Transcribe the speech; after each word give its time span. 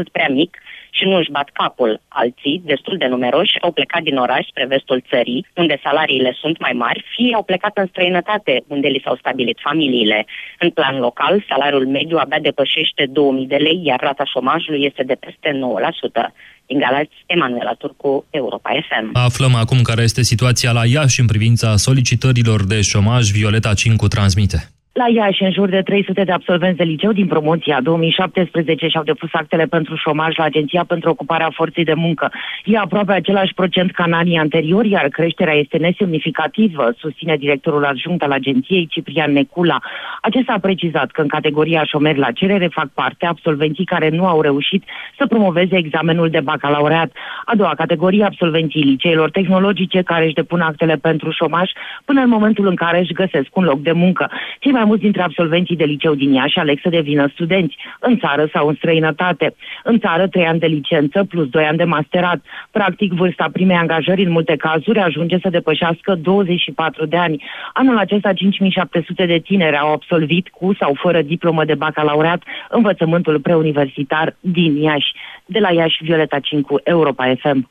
mult 0.00 0.12
prea 0.18 0.34
mic 0.40 0.52
și 0.90 1.04
nu 1.04 1.16
își 1.16 1.34
bat 1.36 1.48
capul. 1.60 1.92
Alții, 2.08 2.62
destul 2.64 2.96
de 3.02 3.06
numeroși, 3.06 3.60
au 3.60 3.72
plecat 3.72 4.02
din 4.02 4.16
oraș 4.16 4.44
spre 4.46 4.66
vestul 4.74 5.04
țării, 5.10 5.46
unde 5.56 5.80
salariile 5.82 6.32
sunt 6.42 6.56
mai 6.66 6.74
mari, 6.84 7.04
fie 7.14 7.34
au 7.34 7.42
plecat 7.42 7.74
în 7.76 7.86
străinătate, 7.86 8.64
unde 8.74 8.88
li 8.88 9.04
s-au 9.04 9.16
stabilit 9.16 9.58
familiile. 9.68 10.26
În 10.58 10.70
plan 10.70 10.96
local, 11.06 11.44
salariul 11.48 11.86
mediu 11.86 12.16
abia 12.16 12.38
depășește 12.48 13.02
2000 13.10 13.46
de 13.46 13.56
lei, 13.56 13.80
iar 13.84 14.00
rata 14.00 14.24
șomajului 14.32 14.84
este 14.84 15.02
de 15.02 15.16
peste 15.24 15.48
9%. 15.50 16.32
Din 16.66 16.78
Galați, 16.78 17.16
Emanuela 17.26 17.72
Turcu, 17.72 18.26
Europa 18.30 18.70
FM. 18.86 19.10
Aflăm 19.12 19.54
acum 19.54 19.82
care 19.82 20.02
este 20.02 20.22
situația 20.22 20.72
la 20.72 20.84
Iași 20.86 21.20
în 21.20 21.26
privința 21.26 21.76
solicitărilor 21.76 22.64
de 22.64 22.80
șomaj. 22.80 23.30
Violeta 23.30 23.74
Cincu 23.74 24.08
transmite. 24.08 24.77
La 24.98 25.08
Iași, 25.08 25.42
în 25.42 25.52
jur 25.52 25.68
de 25.68 25.82
300 25.82 26.24
de 26.24 26.32
absolvenți 26.32 26.76
de 26.76 26.84
liceu 26.84 27.12
din 27.12 27.26
promoția 27.26 27.80
2017 27.80 28.88
și-au 28.88 29.02
depus 29.02 29.28
actele 29.32 29.64
pentru 29.64 29.96
șomaj 29.96 30.36
la 30.36 30.44
Agenția 30.44 30.84
pentru 30.84 31.10
Ocuparea 31.10 31.50
Forței 31.54 31.84
de 31.84 31.94
Muncă. 31.94 32.32
E 32.64 32.78
aproape 32.78 33.12
același 33.12 33.54
procent 33.54 33.90
ca 33.90 34.04
în 34.06 34.12
anii 34.12 34.38
anteriori, 34.38 34.90
iar 34.90 35.08
creșterea 35.08 35.54
este 35.54 35.76
nesemnificativă, 35.76 36.94
susține 36.98 37.36
directorul 37.36 37.84
adjunct 37.84 38.22
al 38.22 38.30
agenției 38.30 38.86
Ciprian 38.86 39.32
Necula. 39.32 39.78
Acesta 40.22 40.52
a 40.52 40.58
precizat 40.58 41.10
că 41.10 41.20
în 41.20 41.28
categoria 41.28 41.84
șomeri 41.84 42.18
la 42.18 42.30
cerere 42.30 42.66
fac 42.66 42.88
parte 42.94 43.26
absolvenții 43.26 43.84
care 43.84 44.08
nu 44.08 44.26
au 44.26 44.40
reușit 44.40 44.84
să 45.18 45.26
promoveze 45.26 45.76
examenul 45.76 46.28
de 46.28 46.40
bacalaureat. 46.40 47.10
A 47.44 47.54
doua 47.54 47.72
categorie, 47.76 48.24
absolvenții 48.24 48.82
liceilor 48.82 49.30
tehnologice 49.30 50.02
care 50.02 50.24
își 50.24 50.34
depun 50.34 50.60
actele 50.60 50.96
pentru 50.96 51.30
șomaj 51.30 51.70
până 52.04 52.20
în 52.20 52.28
momentul 52.28 52.66
în 52.66 52.74
care 52.74 52.98
își 52.98 53.12
găsesc 53.12 53.56
un 53.56 53.64
loc 53.64 53.80
de 53.80 53.92
muncă. 53.92 54.30
Cei 54.58 54.72
mai 54.72 54.86
mulți 54.88 55.02
dintre 55.02 55.22
absolvenții 55.22 55.76
de 55.76 55.84
liceu 55.84 56.14
din 56.14 56.32
Iași 56.32 56.58
aleg 56.58 56.78
să 56.82 56.88
devină 56.88 57.24
studenți, 57.34 57.76
în 58.00 58.18
țară 58.18 58.44
sau 58.52 58.68
în 58.68 58.74
străinătate. 58.74 59.54
În 59.84 59.98
țară, 59.98 60.28
trei 60.28 60.46
ani 60.46 60.58
de 60.58 60.66
licență 60.66 61.24
plus 61.24 61.46
doi 61.48 61.64
ani 61.64 61.76
de 61.82 61.84
masterat. 61.84 62.40
Practic, 62.70 63.12
vârsta 63.12 63.46
primei 63.52 63.76
angajări 63.76 64.24
în 64.24 64.30
multe 64.30 64.56
cazuri 64.56 64.98
ajunge 64.98 65.36
să 65.42 65.48
depășească 65.50 66.14
24 66.14 67.06
de 67.06 67.16
ani. 67.16 67.44
Anul 67.72 67.98
acesta, 67.98 68.32
5700 68.32 69.26
de 69.26 69.38
tineri 69.38 69.76
au 69.76 69.92
absolvit 69.92 70.48
cu 70.48 70.74
sau 70.80 70.92
fără 71.02 71.22
diplomă 71.22 71.64
de 71.64 71.74
bacalaureat 71.74 72.42
învățământul 72.70 73.40
preuniversitar 73.40 74.36
din 74.40 74.76
Iași. 74.76 75.12
De 75.46 75.58
la 75.58 75.72
Iași, 75.72 76.02
Violeta 76.02 76.38
Cincu, 76.38 76.80
Europa 76.84 77.34
FM. 77.40 77.70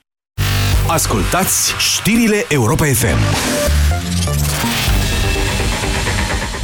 Ascultați 0.90 1.76
știrile 1.96 2.46
Europa 2.50 2.86
FM. 2.86 3.20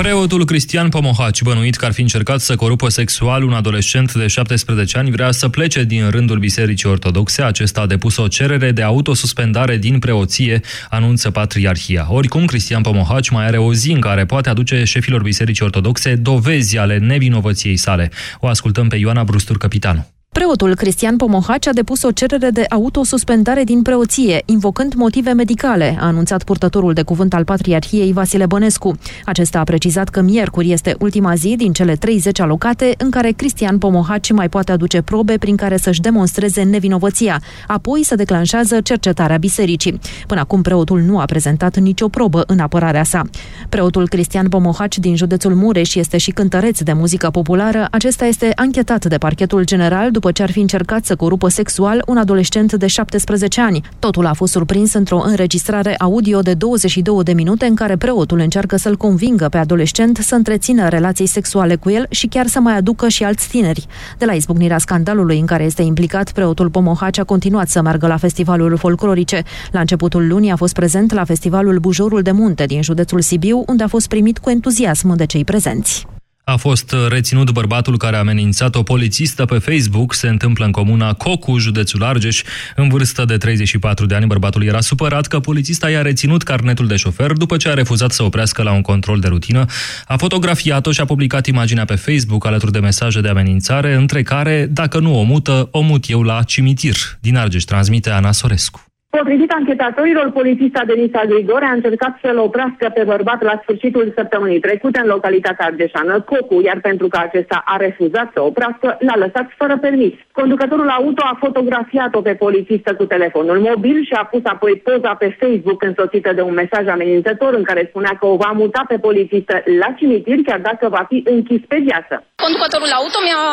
Preotul 0.03 0.45
Cristian 0.45 0.89
Pomohaci, 0.89 1.41
bănuit 1.41 1.75
că 1.75 1.85
ar 1.85 1.93
fi 1.93 2.01
încercat 2.01 2.39
să 2.39 2.55
corupă 2.55 2.89
sexual 2.89 3.43
un 3.43 3.53
adolescent 3.53 4.13
de 4.13 4.27
17 4.27 4.97
ani, 4.97 5.11
vrea 5.11 5.31
să 5.31 5.49
plece 5.49 5.83
din 5.83 6.09
rândul 6.09 6.39
Bisericii 6.39 6.89
Ortodoxe. 6.89 7.41
Acesta 7.41 7.81
a 7.81 7.85
depus 7.85 8.17
o 8.17 8.27
cerere 8.27 8.71
de 8.71 8.81
autosuspendare 8.81 9.77
din 9.77 9.99
preoție, 9.99 10.61
anunță 10.89 11.31
Patriarhia. 11.31 12.05
Oricum, 12.09 12.45
Cristian 12.45 12.81
Pomohaci 12.81 13.29
mai 13.29 13.45
are 13.45 13.57
o 13.57 13.73
zi 13.73 13.91
în 13.91 13.99
care 13.99 14.25
poate 14.25 14.49
aduce 14.49 14.83
șefilor 14.83 15.21
Bisericii 15.21 15.65
Ortodoxe 15.65 16.15
dovezi 16.15 16.77
ale 16.77 16.97
nevinovăției 16.97 17.77
sale. 17.77 18.11
O 18.39 18.47
ascultăm 18.47 18.87
pe 18.87 18.95
Ioana 18.95 19.23
Brustur, 19.23 19.57
capitanul. 19.57 20.05
Preotul 20.33 20.75
Cristian 20.75 21.15
Pomohaci 21.17 21.67
a 21.67 21.73
depus 21.73 22.03
o 22.03 22.11
cerere 22.11 22.49
de 22.49 22.65
autosuspendare 22.69 23.63
din 23.63 23.81
preoție, 23.81 24.41
invocând 24.45 24.93
motive 24.93 25.31
medicale, 25.31 25.97
a 25.99 26.05
anunțat 26.05 26.43
purtătorul 26.43 26.93
de 26.93 27.01
cuvânt 27.01 27.33
al 27.33 27.43
Patriarhiei 27.43 28.13
Vasile 28.13 28.45
Bănescu. 28.45 28.97
Acesta 29.25 29.59
a 29.59 29.63
precizat 29.63 30.09
că 30.09 30.21
miercuri 30.21 30.71
este 30.71 30.95
ultima 30.99 31.35
zi 31.35 31.55
din 31.55 31.73
cele 31.73 31.95
30 31.95 32.39
alocate 32.39 32.93
în 32.97 33.09
care 33.09 33.31
Cristian 33.31 33.77
Pomohaci 33.77 34.31
mai 34.31 34.49
poate 34.49 34.71
aduce 34.71 35.01
probe 35.01 35.37
prin 35.37 35.55
care 35.55 35.77
să-și 35.77 36.01
demonstreze 36.01 36.63
nevinovăția, 36.63 37.41
apoi 37.67 38.03
să 38.03 38.15
declanșează 38.15 38.81
cercetarea 38.81 39.37
bisericii. 39.37 39.99
Până 40.27 40.39
acum 40.39 40.61
preotul 40.61 40.99
nu 40.99 41.19
a 41.19 41.25
prezentat 41.25 41.77
nicio 41.77 42.07
probă 42.07 42.43
în 42.47 42.59
apărarea 42.59 43.03
sa. 43.03 43.21
Preotul 43.69 44.07
Cristian 44.07 44.49
Pomohaci 44.49 44.99
din 44.99 45.15
județul 45.15 45.55
Mureș 45.55 45.95
este 45.95 46.17
și 46.17 46.31
cântăreț 46.31 46.81
de 46.81 46.93
muzică 46.93 47.29
populară. 47.29 47.87
Acesta 47.91 48.25
este 48.25 48.51
anchetat 48.55 49.05
de 49.05 49.17
parchetul 49.17 49.63
general 49.65 50.11
după 50.11 50.22
ce 50.31 50.43
ar 50.43 50.51
fi 50.51 50.59
încercat 50.59 51.05
să 51.05 51.15
corupă 51.15 51.47
sexual 51.47 52.03
un 52.07 52.17
adolescent 52.17 52.73
de 52.73 52.87
17 52.87 53.61
ani. 53.61 53.81
Totul 53.99 54.25
a 54.25 54.33
fost 54.33 54.51
surprins 54.51 54.93
într-o 54.93 55.21
înregistrare 55.25 55.95
audio 55.95 56.39
de 56.39 56.53
22 56.53 57.23
de 57.23 57.33
minute 57.33 57.65
în 57.65 57.75
care 57.75 57.97
preotul 57.97 58.39
încearcă 58.39 58.75
să-l 58.75 58.97
convingă 58.97 59.47
pe 59.49 59.57
adolescent 59.57 60.17
să 60.17 60.35
întrețină 60.35 60.87
relații 60.87 61.25
sexuale 61.25 61.75
cu 61.75 61.89
el 61.89 62.05
și 62.09 62.27
chiar 62.27 62.47
să 62.47 62.59
mai 62.59 62.77
aducă 62.77 63.07
și 63.07 63.23
alți 63.23 63.49
tineri. 63.49 63.85
De 64.17 64.25
la 64.25 64.33
izbucnirea 64.33 64.77
scandalului 64.77 65.39
în 65.39 65.45
care 65.45 65.63
este 65.63 65.81
implicat, 65.81 66.31
preotul 66.31 66.69
Pomohaci 66.69 67.17
a 67.17 67.23
continuat 67.23 67.69
să 67.69 67.81
meargă 67.81 68.07
la 68.07 68.17
festivalul 68.17 68.77
folclorice. 68.77 69.43
La 69.71 69.79
începutul 69.79 70.27
lunii 70.27 70.51
a 70.51 70.55
fost 70.55 70.73
prezent 70.73 71.13
la 71.13 71.23
festivalul 71.23 71.79
Bujorul 71.79 72.21
de 72.21 72.31
Munte 72.31 72.65
din 72.65 72.81
județul 72.81 73.21
Sibiu, 73.21 73.63
unde 73.67 73.83
a 73.83 73.87
fost 73.87 74.07
primit 74.07 74.37
cu 74.37 74.49
entuziasm 74.49 75.15
de 75.15 75.25
cei 75.25 75.43
prezenți. 75.43 76.12
A 76.45 76.55
fost 76.55 76.95
reținut 77.07 77.51
bărbatul 77.51 77.97
care 77.97 78.15
a 78.15 78.19
amenințat 78.19 78.75
o 78.75 78.83
polițistă 78.83 79.45
pe 79.45 79.57
Facebook. 79.57 80.13
Se 80.13 80.27
întâmplă 80.27 80.65
în 80.65 80.71
comuna 80.71 81.13
Cocu, 81.13 81.57
județul 81.57 82.03
Argeș. 82.03 82.41
În 82.75 82.89
vârstă 82.89 83.25
de 83.25 83.37
34 83.37 84.05
de 84.05 84.15
ani, 84.15 84.25
bărbatul 84.25 84.63
era 84.63 84.81
supărat 84.81 85.27
că 85.27 85.39
polițista 85.39 85.89
i-a 85.89 86.01
reținut 86.01 86.43
carnetul 86.43 86.87
de 86.87 86.95
șofer 86.95 87.31
după 87.31 87.57
ce 87.57 87.69
a 87.69 87.73
refuzat 87.73 88.11
să 88.11 88.23
oprească 88.23 88.63
la 88.63 88.71
un 88.71 88.81
control 88.81 89.19
de 89.19 89.27
rutină. 89.27 89.65
A 90.07 90.17
fotografiat-o 90.17 90.91
și 90.91 91.01
a 91.01 91.05
publicat 91.05 91.45
imaginea 91.45 91.85
pe 91.85 91.95
Facebook 91.95 92.45
alături 92.45 92.71
de 92.71 92.79
mesaje 92.79 93.21
de 93.21 93.29
amenințare, 93.29 93.93
între 93.93 94.23
care, 94.23 94.67
dacă 94.71 94.99
nu 94.99 95.19
o 95.19 95.23
mută, 95.23 95.67
o 95.71 95.81
mut 95.81 96.09
eu 96.09 96.21
la 96.21 96.43
cimitir. 96.43 96.95
Din 97.19 97.37
Argeș 97.37 97.63
transmite 97.63 98.09
Ana 98.09 98.31
Sorescu. 98.31 98.92
Potrivit 99.17 99.51
anchetatorilor, 99.59 100.27
polițista 100.39 100.81
Denisa 100.91 101.23
Grigore 101.31 101.65
a 101.67 101.77
încercat 101.77 102.13
să-l 102.23 102.37
oprească 102.47 102.85
pe 102.93 103.03
bărbat 103.11 103.39
la 103.49 103.55
sfârșitul 103.61 104.05
săptămânii 104.17 104.65
trecute 104.67 104.99
în 105.03 105.09
localitatea 105.15 105.65
argeșană 105.65 106.15
Cocu, 106.29 106.57
iar 106.69 106.79
pentru 106.87 107.07
că 107.11 107.17
acesta 107.21 107.57
a 107.73 107.75
refuzat 107.85 108.27
să 108.33 108.39
oprească, 108.49 108.87
l-a 109.07 109.21
lăsat 109.23 109.47
fără 109.61 109.75
permis. 109.85 110.13
Conducătorul 110.39 110.89
auto 110.99 111.23
a 111.31 111.39
fotografiat-o 111.45 112.21
pe 112.27 112.35
polițistă 112.45 112.91
cu 112.99 113.05
telefonul 113.13 113.59
mobil 113.69 113.97
și 114.07 114.13
a 114.21 114.25
pus 114.33 114.43
apoi 114.53 114.73
poza 114.87 115.13
pe 115.21 115.29
Facebook 115.41 115.79
însoțită 115.89 116.29
de 116.37 116.43
un 116.49 116.55
mesaj 116.61 116.85
amenințător 116.95 117.51
în 117.59 117.63
care 117.69 117.87
spunea 117.89 118.13
că 118.19 118.25
o 118.33 118.35
va 118.43 118.51
muta 118.61 118.81
pe 118.87 118.97
polițistă 119.07 119.55
la 119.81 119.89
cimitir 119.99 120.37
chiar 120.47 120.61
dacă 120.69 120.85
va 120.97 121.03
fi 121.09 121.17
închis 121.35 121.61
pe 121.71 121.77
viață. 121.87 122.13
Conducătorul 122.45 122.91
auto 122.99 123.19
mi-a 123.27 123.43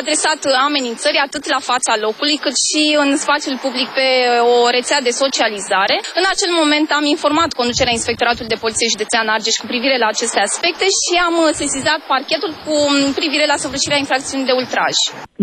adresat 0.00 0.40
amenințări 0.68 1.18
atât 1.26 1.44
la 1.54 1.60
fața 1.70 1.92
locului 2.06 2.36
cât 2.44 2.56
și 2.68 2.82
în 3.02 3.10
spațiul 3.24 3.56
public 3.64 3.88
pe 3.98 4.08
o 4.54 4.56
rețea 4.76 5.00
de 5.08 5.12
socializare. 5.24 5.96
În 6.20 6.26
acel 6.32 6.52
moment 6.60 6.88
am 6.98 7.04
informat 7.14 7.50
conducerea 7.60 7.96
Inspectoratului 7.98 8.52
de 8.52 8.62
Poliție 8.64 8.92
Județean 8.94 9.26
Argeș 9.36 9.56
cu 9.60 9.66
privire 9.72 9.96
la 10.02 10.08
aceste 10.14 10.40
aspecte 10.48 10.86
și 11.00 11.12
am 11.28 11.34
uh, 11.44 11.48
sesizat 11.62 12.00
parchetul 12.14 12.52
cu 12.64 12.74
um, 12.86 12.96
privire 13.20 13.46
la 13.52 13.60
săvârșirea 13.64 14.02
infracțiunii 14.02 14.48
de 14.50 14.58
ultraj. 14.60 14.94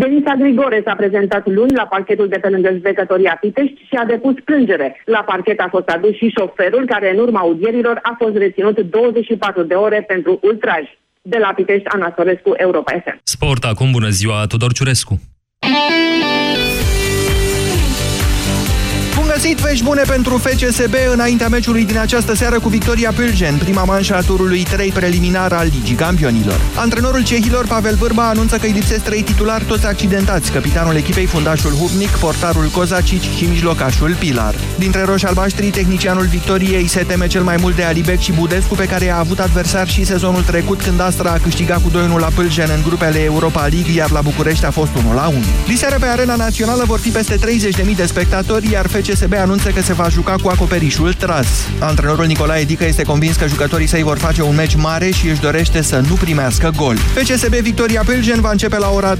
Denisa 0.02 0.34
Grigore 0.42 0.80
s-a 0.88 0.96
prezentat 1.02 1.44
luni 1.58 1.80
la 1.81 1.86
parchetul 1.96 2.28
de 2.34 2.40
pe 2.44 2.50
lângă 2.53 2.69
judecătoria 2.78 3.36
Pitești 3.44 3.80
și 3.90 3.96
a 4.02 4.06
depus 4.14 4.36
plângere. 4.50 4.88
La 5.16 5.22
parchet 5.30 5.59
a 5.62 5.74
fost 5.75 5.88
adus 5.96 6.14
și 6.19 6.36
șoferul 6.38 6.84
care 6.94 7.08
în 7.14 7.19
urma 7.25 7.40
audierilor 7.46 7.98
a 8.09 8.14
fost 8.22 8.36
reținut 8.46 8.78
24 8.80 9.64
de 9.72 9.78
ore 9.88 10.00
pentru 10.14 10.31
ultraj. 10.50 10.84
De 11.34 11.38
la 11.38 11.52
Pitești, 11.58 11.92
Ana 11.96 12.09
Sorescu, 12.16 12.52
Europa 12.66 12.92
FM. 13.03 13.18
Sport 13.24 13.64
acum, 13.72 13.92
bună 13.92 14.09
ziua, 14.19 14.38
Tudor 14.52 14.72
Ciurescu. 14.78 15.14
Găsit 19.34 19.57
vești 19.57 19.84
bune 19.84 20.01
pentru 20.01 20.38
FCSB 20.38 20.94
înaintea 21.13 21.47
meciului 21.47 21.85
din 21.85 21.97
această 21.97 22.35
seară 22.35 22.59
cu 22.59 22.69
Victoria 22.69 23.12
Pilgen, 23.16 23.57
prima 23.57 23.84
manșă 23.84 24.16
a 24.16 24.22
turului 24.22 24.63
3 24.63 24.90
preliminar 24.90 25.51
al 25.51 25.69
Ligii 25.73 25.95
Campionilor. 25.95 26.62
Antrenorul 26.75 27.23
cehilor 27.23 27.66
Pavel 27.68 27.95
Vârba 27.95 28.29
anunță 28.29 28.57
că 28.57 28.66
îi 28.66 28.72
lipsesc 28.72 29.03
trei 29.03 29.22
titulari 29.22 29.63
toți 29.63 29.85
accidentați, 29.85 30.51
capitanul 30.51 30.95
echipei 30.95 31.25
fundașul 31.25 31.72
Hubnic, 31.72 32.09
portarul 32.09 32.69
Kozacic 32.71 33.21
și 33.21 33.45
mijlocașul 33.45 34.15
Pilar. 34.19 34.56
Dintre 34.77 35.04
roși 35.04 35.25
albaștri, 35.25 35.69
tehnicianul 35.69 36.25
Victoriei 36.25 36.88
se 36.88 37.04
teme 37.07 37.27
cel 37.27 37.44
mai 37.44 37.56
mult 37.59 37.75
de 37.75 37.83
Alibec 37.83 38.19
și 38.19 38.31
Budescu, 38.31 38.75
pe 38.75 38.86
care 38.86 39.12
a 39.12 39.19
avut 39.19 39.39
adversar 39.39 39.88
și 39.88 40.06
sezonul 40.06 40.42
trecut 40.42 40.81
când 40.81 41.00
Astra 41.00 41.31
a 41.31 41.39
câștigat 41.44 41.81
cu 41.81 41.89
2-1 41.89 41.94
la 42.19 42.30
Pâlgen 42.36 42.69
în 42.75 42.81
grupele 42.83 43.24
Europa 43.24 43.62
League, 43.62 43.94
iar 43.94 44.12
la 44.12 44.21
București 44.21 44.65
a 44.65 44.71
fost 44.71 44.92
1-1. 44.92 44.98
Diseară 45.68 45.98
pe 46.00 46.06
arena 46.06 46.36
națională 46.36 46.83
vor 46.86 47.00
fi 47.00 47.09
peste 47.09 47.36
30.000 47.36 47.95
de 47.95 48.06
spectatori, 48.06 48.71
iar 48.71 48.88
FCSB 48.88 49.18
FCSB 49.19 49.33
anunță 49.33 49.69
că 49.69 49.81
se 49.81 49.94
va 49.94 50.10
juca 50.10 50.36
cu 50.42 50.48
acoperișul 50.48 51.13
tras. 51.13 51.48
Antrenorul 51.80 52.25
Nicolae 52.25 52.63
Dică 52.63 52.86
este 52.86 53.04
convins 53.04 53.36
că 53.36 53.48
jucătorii 53.48 53.88
săi 53.88 54.04
vor 54.04 54.18
face 54.18 54.42
un 54.42 54.56
meci 54.56 54.75
mare 54.75 55.10
și 55.10 55.27
își 55.27 55.42
dorește 55.42 55.81
să 55.81 56.01
nu 56.07 56.13
primească 56.13 56.71
gol. 56.75 56.95
FCSB 56.95 57.54
Victoria 57.54 58.04
Pilgen 58.06 58.42
va 58.42 58.51
începe 58.51 58.77
la 58.77 58.89
ora 58.89 59.16
20.30 59.16 59.19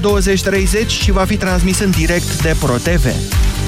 și 0.86 1.10
va 1.10 1.24
fi 1.24 1.36
transmis 1.36 1.78
în 1.78 1.90
direct 1.90 2.42
de 2.42 2.56
ProTV. 2.60 3.06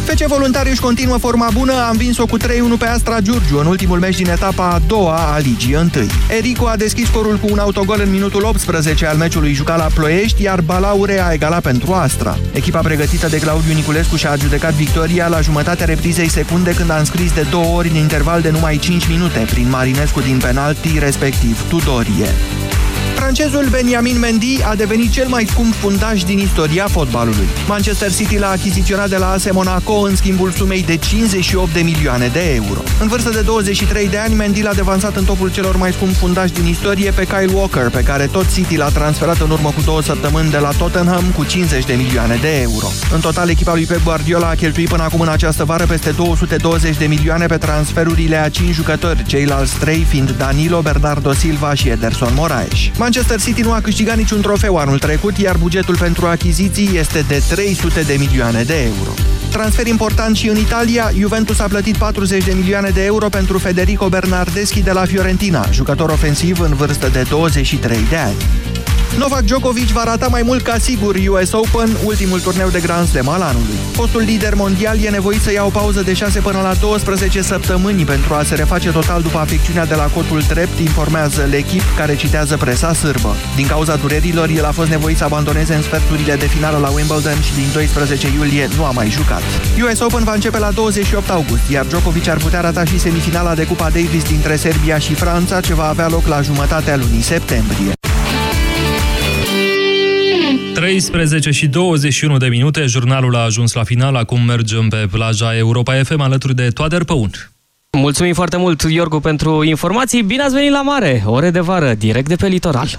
FC 0.05 0.27
Voluntari 0.27 0.71
își 0.71 0.81
continuă 0.81 1.17
forma 1.17 1.49
bună, 1.53 1.73
a 1.73 1.89
învins-o 1.91 2.27
cu 2.27 2.39
3-1 2.39 2.43
pe 2.79 2.87
Astra 2.87 3.21
Giurgiu 3.21 3.59
în 3.59 3.67
ultimul 3.67 3.99
meci 3.99 4.17
din 4.17 4.29
etapa 4.29 4.69
a 4.69 4.81
doua 4.87 5.35
a 5.35 5.39
Ligii 5.39 5.75
1. 5.75 5.91
Erico 6.29 6.67
a 6.67 6.77
deschis 6.77 7.07
scorul 7.07 7.37
cu 7.37 7.49
un 7.51 7.59
autogol 7.59 8.01
în 8.05 8.11
minutul 8.11 8.45
18 8.45 9.07
al 9.07 9.17
meciului 9.17 9.53
jucat 9.53 9.79
la 9.79 9.87
Ploiești, 9.95 10.43
iar 10.43 10.61
Balaure 10.61 11.21
a 11.21 11.33
egalat 11.33 11.63
pentru 11.63 11.93
Astra. 11.93 12.39
Echipa 12.53 12.81
pregătită 12.81 13.29
de 13.29 13.39
Claudiu 13.39 13.73
Niculescu 13.73 14.17
și-a 14.17 14.31
adjudecat 14.31 14.73
victoria 14.73 15.29
la 15.29 15.41
jumătatea 15.41 15.87
reprizei 15.87 16.29
secunde 16.29 16.75
când 16.75 16.91
a 16.91 16.99
înscris 16.99 17.33
de 17.33 17.47
două 17.51 17.77
ori 17.77 17.89
în 17.89 17.97
interval 17.97 18.41
de 18.41 18.51
numai 18.51 18.77
5 18.77 19.09
minute 19.09 19.47
prin 19.51 19.69
Marinescu 19.69 20.21
din 20.21 20.39
penalti, 20.39 20.99
respectiv 20.99 21.69
Tudorie. 21.69 22.29
Francezul 23.23 23.69
Benjamin 23.71 24.19
Mendy 24.19 24.63
a 24.63 24.75
devenit 24.75 25.11
cel 25.11 25.29
mai 25.29 25.47
scump 25.49 25.75
fundaș 25.75 26.23
din 26.23 26.39
istoria 26.39 26.87
fotbalului. 26.87 27.47
Manchester 27.69 28.13
City 28.13 28.39
l-a 28.39 28.51
achiziționat 28.51 29.09
de 29.09 29.17
la 29.17 29.31
AS 29.31 29.53
Monaco 29.53 29.93
în 29.93 30.17
schimbul 30.17 30.51
sumei 30.51 30.83
de 30.83 30.97
58 30.97 31.73
de 31.73 31.81
milioane 31.81 32.27
de 32.27 32.55
euro. 32.55 32.83
În 33.01 33.09
vârstă 33.09 33.31
de 33.31 33.41
23 33.41 34.09
de 34.09 34.19
ani, 34.19 34.35
Mendy 34.35 34.63
l-a 34.63 34.73
devansat 34.73 35.17
în 35.17 35.25
topul 35.25 35.53
celor 35.53 35.77
mai 35.77 35.93
scump 35.93 36.15
fundași 36.15 36.53
din 36.53 36.67
istorie 36.67 37.11
pe 37.11 37.25
Kyle 37.25 37.53
Walker, 37.55 37.91
pe 37.91 38.03
care 38.03 38.27
tot 38.27 38.53
City 38.53 38.77
l-a 38.77 38.89
transferat 38.89 39.41
în 39.41 39.51
urmă 39.51 39.71
cu 39.71 39.81
două 39.85 40.03
săptămâni 40.03 40.51
de 40.51 40.59
la 40.59 40.71
Tottenham 40.71 41.25
cu 41.37 41.45
50 41.45 41.85
de 41.85 41.95
milioane 41.95 42.39
de 42.41 42.61
euro. 42.61 42.87
În 43.13 43.21
total, 43.21 43.49
echipa 43.49 43.75
lui 43.75 43.85
Pep 43.85 44.03
Guardiola 44.03 44.49
a 44.49 44.55
cheltuit 44.55 44.89
până 44.89 45.03
acum 45.03 45.21
în 45.21 45.29
această 45.29 45.65
vară 45.65 45.87
peste 45.87 46.11
220 46.11 46.97
de 46.97 47.07
milioane 47.07 47.47
pe 47.47 47.57
transferurile 47.57 48.37
a 48.37 48.49
5 48.49 48.75
jucători, 48.75 49.25
ceilalți 49.27 49.79
3 49.79 50.07
fiind 50.09 50.31
Danilo, 50.31 50.81
Bernardo 50.81 51.33
Silva 51.33 51.75
și 51.75 51.89
Ederson 51.89 52.33
Moraes. 52.35 52.71
Manchester 53.15 53.41
City 53.41 53.63
nu 53.63 53.73
a 53.73 53.81
câștigat 53.81 54.17
niciun 54.17 54.41
trofeu 54.41 54.77
anul 54.77 54.99
trecut, 54.99 55.37
iar 55.37 55.57
bugetul 55.57 55.97
pentru 55.97 56.27
achiziții 56.27 56.91
este 56.99 57.25
de 57.29 57.43
300 57.49 58.03
de 58.03 58.17
milioane 58.19 58.63
de 58.63 58.83
euro. 58.83 59.11
Transfer 59.51 59.87
important 59.87 60.37
și 60.37 60.49
în 60.49 60.57
Italia, 60.57 61.11
Juventus 61.19 61.59
a 61.59 61.67
plătit 61.67 61.97
40 61.97 62.45
de 62.45 62.53
milioane 62.53 62.89
de 62.89 63.05
euro 63.05 63.29
pentru 63.29 63.59
Federico 63.59 64.09
Bernardeschi 64.09 64.83
de 64.83 64.93
la 64.93 65.05
Fiorentina, 65.05 65.69
jucător 65.73 66.11
ofensiv 66.11 66.61
în 66.61 66.75
vârstă 66.75 67.09
de 67.09 67.23
23 67.29 67.99
de 68.09 68.17
ani. 68.17 68.62
Novak 69.19 69.45
Djokovic 69.45 69.89
va 69.89 70.05
rata 70.05 70.29
mai 70.29 70.43
mult 70.43 70.63
ca 70.63 70.79
sigur 70.79 71.17
US 71.29 71.53
Open, 71.53 71.97
ultimul 72.05 72.41
turneu 72.41 72.69
de 72.69 72.81
Grand 72.81 73.09
Slam 73.09 73.29
al 73.29 73.41
anului. 73.41 73.77
Fostul 73.93 74.21
lider 74.21 74.55
mondial 74.55 74.99
e 74.99 75.09
nevoit 75.09 75.41
să 75.41 75.53
ia 75.53 75.65
o 75.65 75.69
pauză 75.69 76.03
de 76.03 76.13
6 76.13 76.41
până 76.41 76.61
la 76.61 76.75
12 76.75 77.43
săptămâni 77.43 78.05
pentru 78.05 78.35
a 78.35 78.43
se 78.43 78.55
reface 78.55 78.91
total 78.91 79.23
după 79.23 79.39
afecțiunea 79.39 79.87
de 79.87 79.95
la 79.95 80.05
cotul 80.05 80.41
drept, 80.49 80.79
informează 80.79 81.49
l'echip 81.49 81.97
care 81.97 82.17
citează 82.17 82.57
presa 82.57 82.93
sârbă. 82.93 83.37
Din 83.57 83.67
cauza 83.67 83.97
durerilor, 83.97 84.49
el 84.49 84.65
a 84.65 84.71
fost 84.71 84.89
nevoit 84.89 85.17
să 85.17 85.25
abandoneze 85.25 85.75
în 85.75 85.83
sferturile 85.83 86.35
de 86.35 86.47
finală 86.47 86.79
la 86.79 86.91
Wimbledon 86.91 87.41
și 87.41 87.55
din 87.55 87.69
12 87.73 88.29
iulie 88.35 88.69
nu 88.77 88.85
a 88.85 88.91
mai 88.91 89.11
jucat. 89.11 89.43
US 89.91 90.01
Open 90.01 90.25
va 90.25 90.33
începe 90.33 90.59
la 90.59 90.71
28 90.71 91.31
august, 91.31 91.71
iar 91.71 91.85
Djokovic 91.85 92.29
ar 92.29 92.37
putea 92.37 92.61
rata 92.61 92.85
și 92.85 92.99
semifinala 92.99 93.55
de 93.55 93.65
Cupa 93.65 93.89
Davis 93.89 94.25
dintre 94.25 94.57
Serbia 94.57 94.99
și 94.99 95.15
Franța, 95.15 95.61
ce 95.61 95.75
va 95.75 95.89
avea 95.89 96.09
loc 96.09 96.27
la 96.27 96.41
jumătatea 96.41 96.97
lunii 96.97 97.23
septembrie. 97.23 98.02
13 100.83 101.51
și 101.51 101.67
21 101.67 102.37
de 102.37 102.49
minute, 102.49 102.87
jurnalul 102.87 103.37
a 103.37 103.39
ajuns 103.39 103.73
la 103.73 103.85
final, 103.85 104.17
acum 104.17 104.45
mergem 104.45 104.89
pe 104.89 105.09
plaja 105.11 105.57
Europa 105.57 106.03
FM 106.03 106.21
alături 106.21 106.55
de 106.55 106.69
Toader 106.69 107.05
Păun. 107.05 107.31
Mulțumim 107.99 108.35
foarte 108.35 108.57
mult, 108.57 108.83
Iorgu, 108.83 109.21
pentru 109.21 109.63
informații. 109.63 110.23
Bine 110.23 110.43
ați 110.43 110.55
venit 110.55 110.71
la 110.71 110.83
mare, 110.83 111.23
ore 111.27 111.51
de 111.51 111.61
vară, 111.61 111.95
direct 111.95 112.29
de 112.29 112.37
pe 112.37 112.47
litoral. 112.47 112.99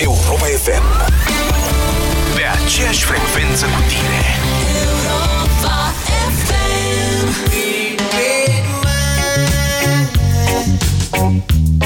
Europa 0.00 0.46
FM. 0.62 1.12
Pe 2.34 2.42
aceeași 2.64 3.04
frecvență 3.04 3.64
cu 3.64 3.82
tine. 3.88 4.40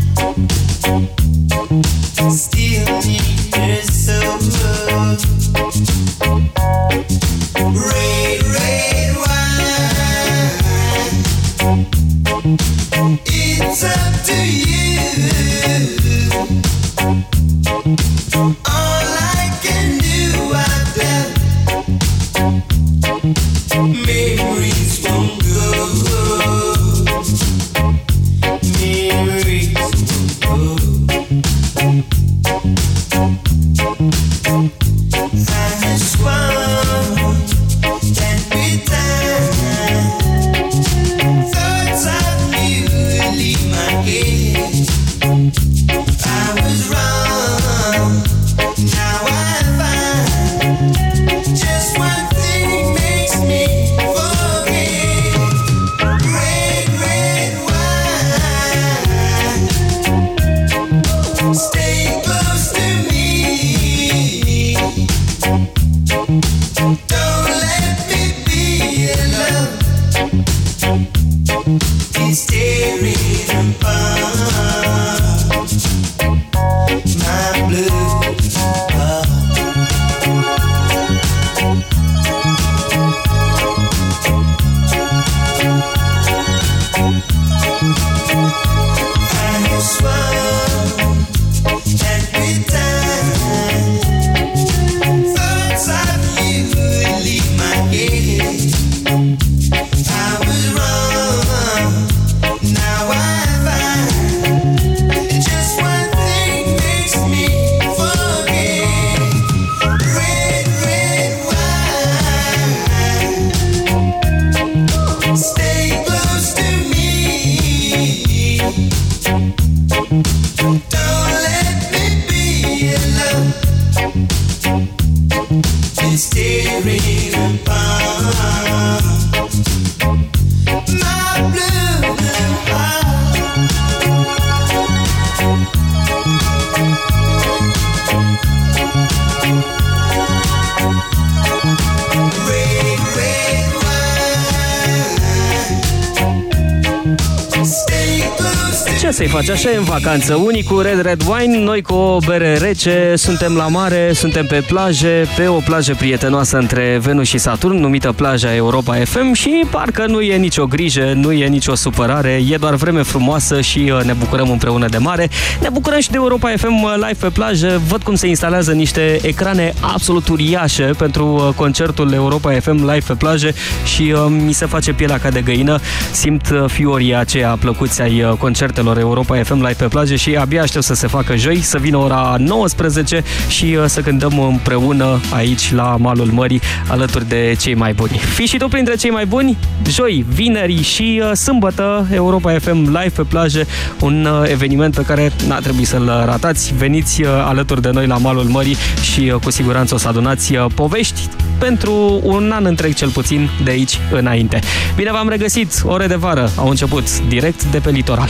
faci 149.46 149.56
așa 149.56 149.72
e 149.72 149.78
în 149.78 149.84
vacanță. 149.84 150.36
Unii 150.36 150.64
cu 150.64 150.80
Red 150.80 151.02
Red 151.02 151.24
Wine, 151.28 151.58
noi 151.58 151.82
cu 151.82 151.94
o 151.94 152.18
bere 152.26 152.58
rece, 152.58 153.14
suntem 153.16 153.56
la 153.56 153.68
mare, 153.68 154.12
suntem 154.14 154.46
pe 154.46 154.64
plaje, 154.68 155.28
pe 155.36 155.48
o 155.48 155.60
plajă 155.66 155.94
prietenoasă 155.94 156.58
între 156.58 157.00
Venus 157.02 157.28
și 157.28 157.38
Saturn, 157.38 157.78
numită 157.78 158.12
plaja 158.12 158.56
Europa 158.56 158.96
FM 158.96 159.34
și 159.34 159.64
parcă 159.70 160.06
nu 160.08 160.22
e 160.22 160.36
nicio 160.36 160.66
grijă, 160.66 161.12
nu 161.16 161.32
e 161.32 161.48
nicio 161.48 161.76
supărare, 161.76 162.44
e 162.50 162.56
doar 162.56 162.76
vreme 162.76 163.02
frumoasă 163.02 163.62
și 163.62 163.92
uh, 163.94 164.04
ne 164.04 164.14
bucurăm 164.14 164.50
împreună 164.50 164.88
de 164.88 164.98
mare. 164.98 165.30
Ne 165.62 165.70
bucurăm 165.70 166.00
și 166.00 166.10
de 166.10 166.16
Europa 166.18 166.54
FM 166.58 166.84
uh, 166.84 166.94
live 166.96 167.18
pe 167.20 167.30
plajă. 167.30 167.82
Văd 167.88 168.04
cum 168.04 168.16
se 168.16 168.28
instalează 168.28 168.72
niște 168.72 169.20
ecrane 169.22 169.74
absolut 169.80 170.28
uriașe 170.28 170.84
pentru 170.98 171.26
uh, 171.26 171.54
concertul 171.56 172.14
Europa 172.14 172.52
FM 172.52 172.76
live 172.76 173.04
pe 173.08 173.14
plajă 173.14 173.52
și 173.86 174.14
uh, 174.16 174.26
mi 174.46 174.54
se 174.54 174.66
face 174.66 174.94
pielea 174.94 175.20
ca 175.20 175.30
de 175.30 175.42
găină. 175.42 175.80
Simt 176.12 176.50
uh, 176.50 176.64
fiorii 176.68 177.16
aceia 177.16 177.58
plăcuți 177.60 178.02
ai 178.02 178.24
uh, 178.24 178.32
concertelor 178.38 178.98
Europa 178.98 179.33
FM 179.44 179.56
live 179.56 179.74
pe 179.78 179.86
plajă 179.86 180.16
și 180.16 180.36
abia 180.36 180.62
aștept 180.62 180.84
să 180.84 180.94
se 180.94 181.08
facă 181.08 181.36
joi, 181.36 181.62
să 181.62 181.78
vină 181.78 181.98
ora 181.98 182.36
19 182.40 183.24
și 183.48 183.78
uh, 183.80 183.86
să 183.86 184.02
cântăm 184.02 184.40
împreună 184.40 185.20
aici 185.34 185.74
la 185.74 185.96
malul 186.00 186.30
mării 186.32 186.62
alături 186.88 187.28
de 187.28 187.56
cei 187.60 187.76
mai 187.76 187.94
buni. 187.94 188.12
Fii 188.12 188.46
și 188.46 188.58
tu 188.58 188.68
printre 188.68 188.96
cei 188.96 189.10
mai 189.10 189.26
buni? 189.26 189.58
Joi, 189.90 190.26
vineri 190.30 190.82
și 190.82 191.22
uh, 191.24 191.32
sâmbătă 191.36 192.08
Europa 192.12 192.52
FM 192.60 192.82
live 192.82 193.12
pe 193.16 193.24
plajă, 193.24 193.66
un 194.00 194.26
uh, 194.26 194.50
eveniment 194.50 194.96
pe 194.96 195.02
care 195.02 195.32
n-a 195.48 195.60
trebuit 195.60 195.88
să-l 195.88 196.24
ratați. 196.26 196.74
Veniți 196.78 197.22
uh, 197.22 197.28
alături 197.30 197.82
de 197.82 197.90
noi 197.90 198.08
la 198.08 198.18
malul 198.18 198.44
mării 198.44 198.76
și 199.02 199.32
uh, 199.34 199.40
cu 199.44 199.52
siguranță 199.52 199.94
o 199.94 199.98
să 199.98 200.08
adunați 200.08 200.56
uh, 200.56 200.66
povești 200.76 201.22
pentru 201.58 202.20
un 202.24 202.52
an 202.54 202.66
întreg 202.66 202.94
cel 202.94 203.10
puțin 203.10 203.50
de 203.64 203.72
aici 203.72 204.00
înainte. 204.12 204.60
Bine 204.96 205.12
v-am 205.12 205.30
regăsit, 205.30 205.82
ore 205.86 206.08
de 206.08 206.16
vară 206.16 206.52
au 206.56 206.68
început 206.70 207.20
direct 207.28 207.64
de 207.64 207.80
pe 207.80 207.90
litoral. 207.90 208.30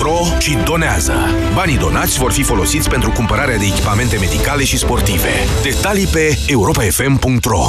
și 0.39 0.57
donează. 0.65 1.13
Banii 1.53 1.77
donați 1.77 2.17
vor 2.17 2.31
fi 2.31 2.43
folosiți 2.43 2.89
pentru 2.89 3.11
cumpărarea 3.11 3.57
de 3.57 3.65
echipamente 3.65 4.17
medicale 4.17 4.63
și 4.63 4.77
sportive. 4.77 5.29
Detalii 5.63 6.07
pe 6.07 6.37
europafm.ro 6.47 7.63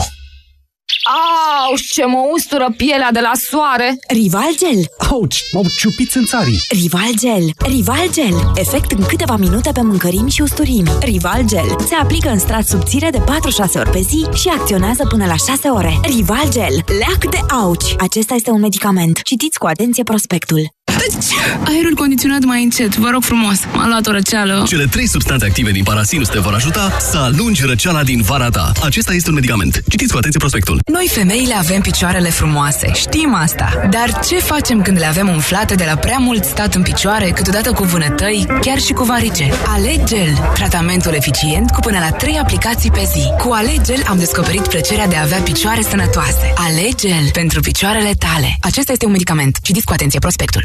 Auș, 1.04 1.80
ce 1.80 2.04
mă 2.04 2.28
ustură 2.32 2.74
pielea 2.76 3.10
de 3.12 3.20
la 3.20 3.32
soare! 3.34 3.98
Rival 4.08 4.52
Gel. 4.58 5.08
Auci, 5.10 5.42
m-au 5.52 5.64
ciupit 5.78 6.10
țânțarii. 6.10 6.60
Rival 6.68 7.12
Gel. 7.18 7.44
Rival 7.58 8.10
Gel. 8.12 8.52
Efect 8.54 8.90
în 8.90 9.04
câteva 9.04 9.36
minute 9.36 9.70
pe 9.72 9.80
mâncărimi 9.80 10.30
și 10.30 10.42
usturimi. 10.42 10.90
Rival 11.00 11.42
Gel. 11.46 11.76
Se 11.86 11.94
aplică 11.94 12.28
în 12.28 12.38
strat 12.38 12.66
subțire 12.66 13.10
de 13.10 13.18
4-6 13.18 13.22
ori 13.74 13.90
pe 13.90 14.00
zi 14.00 14.26
și 14.34 14.48
acționează 14.48 15.06
până 15.08 15.26
la 15.26 15.36
6 15.36 15.68
ore. 15.68 16.00
Rival 16.02 16.50
Gel. 16.50 16.84
Leac 16.98 17.30
de 17.30 17.54
auci. 17.54 17.94
Acesta 17.98 18.34
este 18.34 18.50
un 18.50 18.60
medicament. 18.60 19.22
Citiți 19.22 19.58
cu 19.58 19.66
atenție 19.66 20.02
prospectul. 20.02 20.60
Aerul 21.64 21.94
condiționat 21.94 22.44
mai 22.44 22.62
încet, 22.62 22.96
vă 22.96 23.08
rog 23.10 23.22
frumos. 23.22 23.58
M-a 23.72 23.86
luat 23.86 24.06
o 24.06 24.10
răceală. 24.10 24.64
Cele 24.66 24.84
trei 24.84 25.08
substanțe 25.08 25.44
active 25.44 25.70
din 25.70 25.82
parasinus 25.82 26.28
te 26.28 26.38
vor 26.38 26.54
ajuta 26.54 26.96
să 27.00 27.16
alungi 27.16 27.64
răceala 27.64 28.02
din 28.02 28.22
vara 28.22 28.48
ta. 28.48 28.72
Acesta 28.82 29.14
este 29.14 29.28
un 29.28 29.34
medicament. 29.34 29.82
Citiți 29.88 30.12
cu 30.12 30.18
atenție 30.18 30.38
prospectul. 30.38 30.80
Noi 30.92 31.08
femeile 31.10 31.54
avem 31.54 31.80
picioarele 31.80 32.30
frumoase, 32.30 32.90
știm 32.94 33.34
asta. 33.34 33.88
Dar 33.90 34.20
ce 34.28 34.36
facem 34.38 34.82
când 34.82 34.98
le 34.98 35.06
avem 35.06 35.28
umflate 35.28 35.74
de 35.74 35.84
la 35.86 35.96
prea 35.96 36.18
mult 36.18 36.44
stat 36.44 36.74
în 36.74 36.82
picioare, 36.82 37.30
câteodată 37.30 37.72
cu 37.72 37.84
vânătăi, 37.84 38.46
chiar 38.60 38.78
și 38.78 38.92
cu 38.92 39.04
varice? 39.04 39.50
Alegel, 39.66 40.50
tratamentul 40.54 41.12
eficient 41.12 41.70
cu 41.70 41.80
până 41.80 41.98
la 41.98 42.10
3 42.10 42.38
aplicații 42.38 42.90
pe 42.90 43.08
zi. 43.12 43.44
Cu 43.44 43.52
Alegel 43.52 44.02
am 44.08 44.18
descoperit 44.18 44.68
plăcerea 44.68 45.08
de 45.08 45.16
a 45.16 45.22
avea 45.22 45.38
picioare 45.38 45.82
sănătoase. 45.90 46.52
Alegel 46.54 47.30
pentru 47.32 47.60
picioarele 47.60 48.12
tale. 48.18 48.56
Acesta 48.60 48.92
este 48.92 49.06
un 49.06 49.12
medicament. 49.12 49.58
Citiți 49.62 49.84
cu 49.84 49.92
atenție 49.92 50.18
prospectul. 50.18 50.64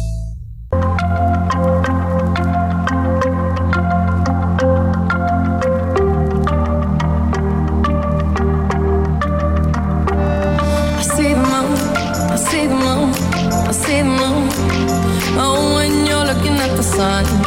Sun. 17.01 17.40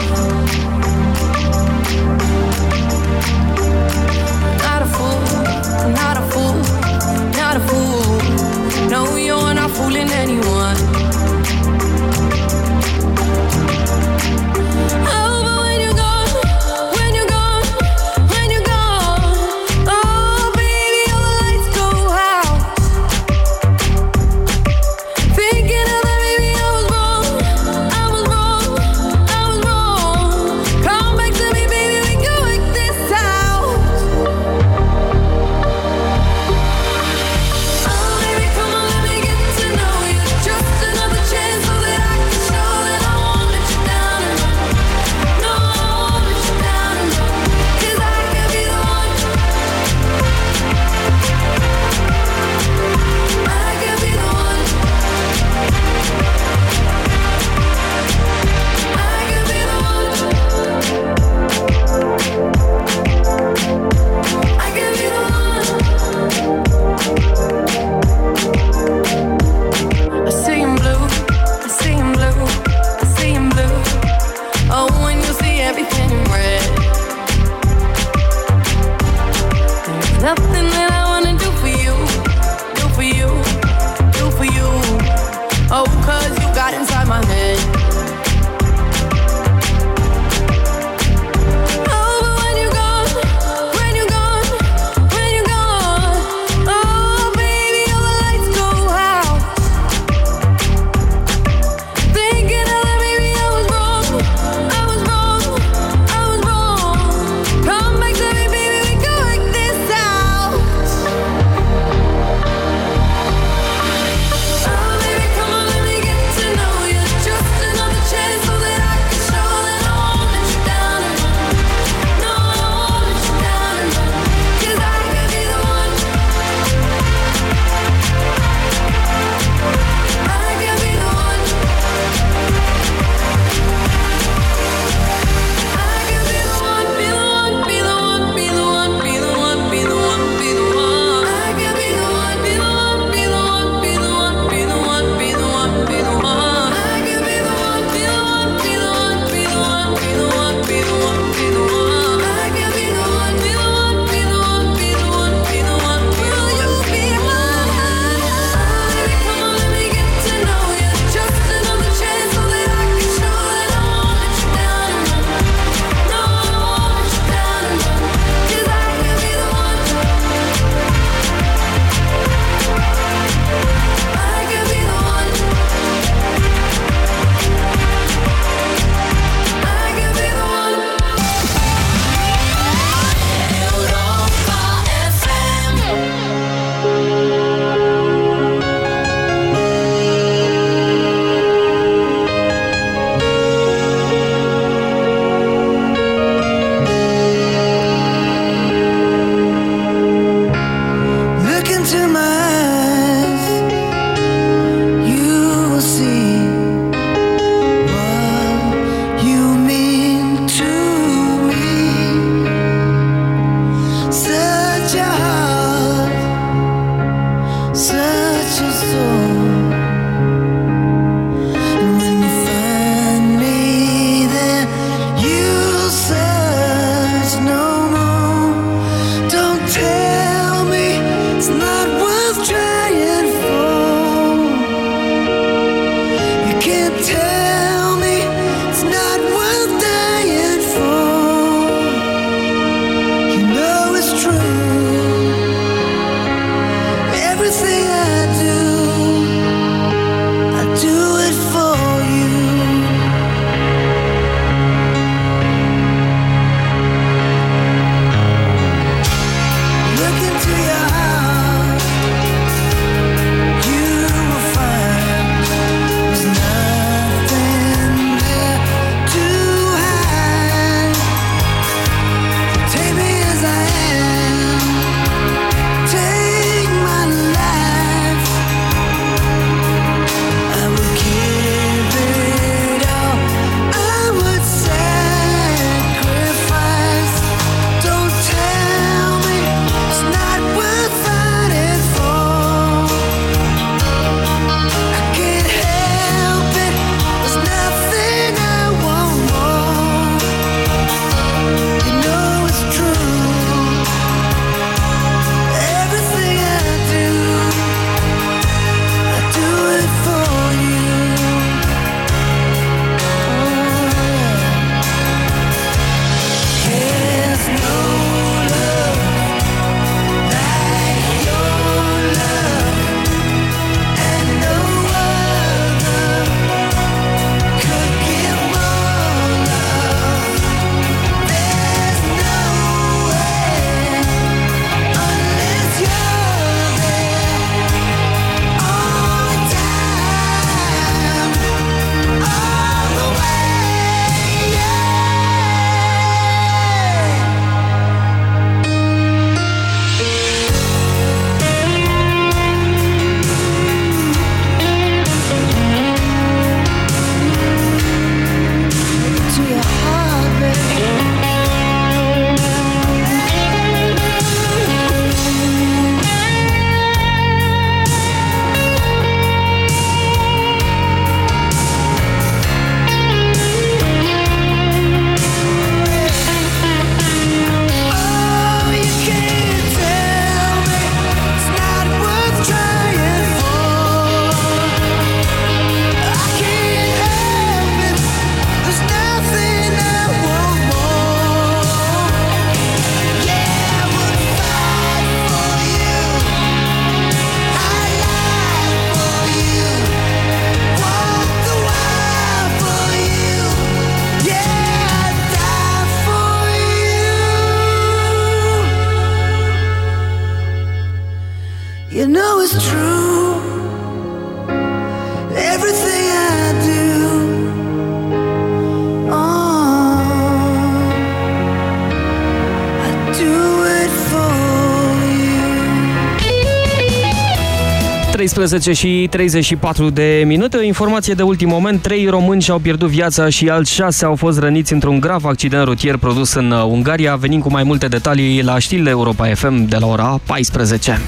13 428.32 428.72
și 428.72 429.06
34 429.10 429.90
de 429.90 430.22
minute. 430.26 430.56
O 430.56 430.62
informație 430.62 431.14
de 431.14 431.22
ultim 431.22 431.48
moment. 431.48 431.82
Trei 431.82 432.06
români 432.06 432.42
și-au 432.42 432.58
pierdut 432.58 432.88
viața 432.88 433.28
și 433.28 433.48
alți 433.48 433.72
șase 433.72 434.04
au 434.04 434.14
fost 434.14 434.38
răniți 434.38 434.72
într-un 434.72 435.00
grav 435.00 435.24
accident 435.24 435.64
rutier 435.64 435.96
produs 435.96 436.32
în 436.32 436.50
uh, 436.50 436.64
Ungaria. 436.64 437.16
Venim 437.16 437.40
cu 437.40 437.50
mai 437.50 437.62
multe 437.62 437.88
detalii 437.88 438.42
la 438.42 438.58
știrile 438.58 438.90
Europa 438.90 439.34
FM 439.34 439.68
de 439.68 439.76
la 439.76 439.86
ora 439.86 440.20
14. 440.26 441.00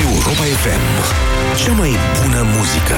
Europa 0.00 0.42
FM. 0.62 0.84
Cea 1.64 1.72
mai 1.72 1.90
bună 2.22 2.46
muzică. 2.56 2.96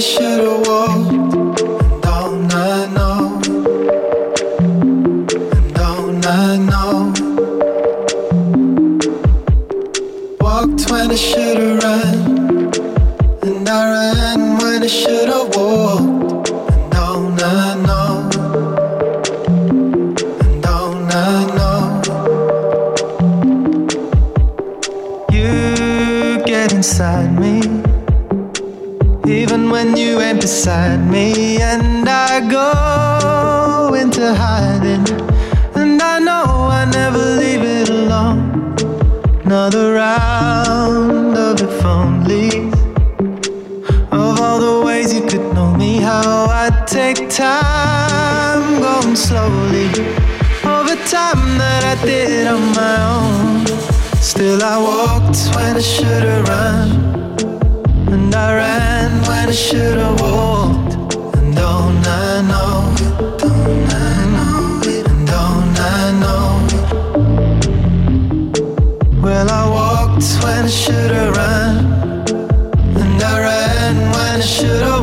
shadow 0.00 0.49
beside 30.50 30.98
me, 31.08 31.62
and 31.62 32.08
I 32.08 32.40
go 32.58 33.94
into 33.94 34.34
hiding, 34.34 35.06
and 35.76 36.02
I 36.02 36.18
know 36.18 36.44
I 36.80 36.86
never 36.86 37.22
leave 37.40 37.62
it 37.62 37.88
alone. 37.88 38.74
Another 39.44 39.94
round 39.94 41.36
of 41.38 41.62
if 41.62 41.84
only 41.84 42.48
of 44.10 44.40
all 44.44 44.58
the 44.58 44.82
ways 44.84 45.14
you 45.14 45.22
could 45.30 45.46
know 45.54 45.72
me, 45.76 45.98
how 45.98 46.46
I 46.64 46.66
take 46.84 47.20
time 47.30 48.80
going 48.80 49.14
slowly 49.14 49.86
over 50.76 50.96
time 51.16 51.42
that 51.62 51.82
I 51.92 51.96
did 52.04 52.48
on 52.48 52.64
my 52.80 52.96
own. 53.14 53.66
Still, 54.20 54.60
I 54.64 54.76
walked 54.88 55.38
when 55.54 55.76
I 55.76 55.84
should've 55.94 56.48
run, 56.48 56.88
and 58.12 58.34
I 58.34 58.48
ran 58.56 59.29
I 59.50 59.52
should've 59.52 60.20
walked. 60.20 60.94
And 61.34 61.56
don't 61.56 62.06
I 62.06 62.40
know? 62.50 62.94
I 63.90 64.24
know? 64.34 64.80
And 65.10 65.26
don't 65.26 65.78
I 65.80 66.12
know? 66.22 66.46
Well, 69.20 69.50
I 69.50 69.62
walked 69.68 70.22
when 70.44 70.66
I 70.66 70.68
should've 70.68 71.36
run, 71.36 71.76
and 73.00 73.20
I 73.20 73.40
ran 73.40 73.96
when 74.14 74.36
I 74.38 74.40
should've 74.40 74.99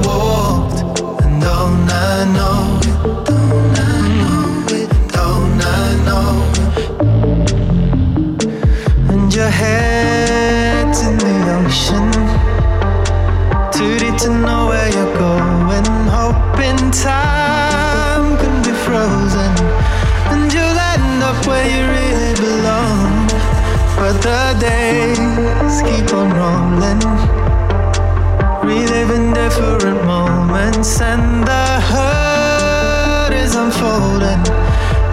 and 30.78 31.44
the 31.44 31.82
hurt 31.90 33.34
is 33.34 33.56
unfolding. 33.56 34.46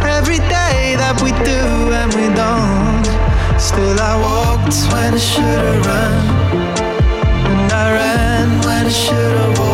Every 0.05 0.37
day 0.37 0.95
that 0.97 1.19
we 1.23 1.31
do 1.43 1.91
and 1.91 2.13
we 2.13 2.29
don't, 2.37 3.07
still 3.59 3.99
I 3.99 4.15
walked 4.21 4.77
when 4.93 5.15
I 5.15 5.19
should've 5.19 5.87
run, 5.87 6.15
and 7.49 7.73
I 7.73 7.93
ran 7.97 8.49
when 8.61 8.87
I 8.87 8.91
should've 8.91 9.59
walked. 9.59 9.74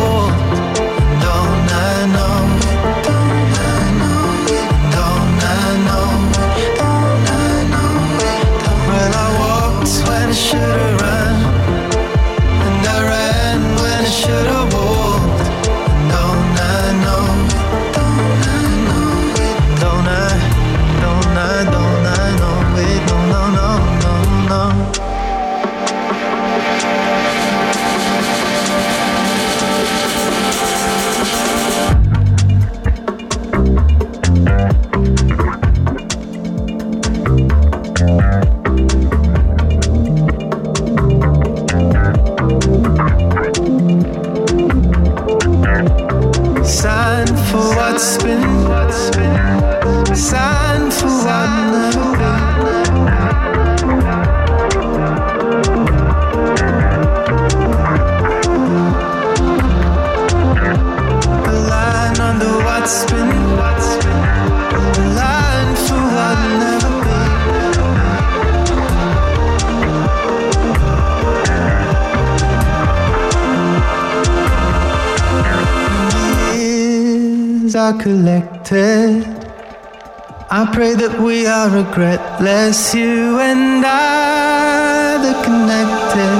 Bless 82.41 82.95
you 82.95 83.39
and 83.39 83.85
I, 83.85 85.21
the 85.21 85.33
connected. 85.43 86.37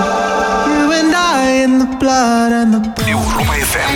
You 0.74 0.92
and 1.00 1.14
I 1.14 1.62
in 1.64 1.78
the 1.78 1.86
blood 2.00 2.52
and 2.52 2.74
the 2.74 2.82
Europa 3.08 3.54
FM. 3.72 3.94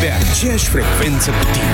Pe 0.00 0.12
aceeași 0.20 0.68
frecvență 0.68 1.30
cu 1.30 1.44
tine. 1.52 1.71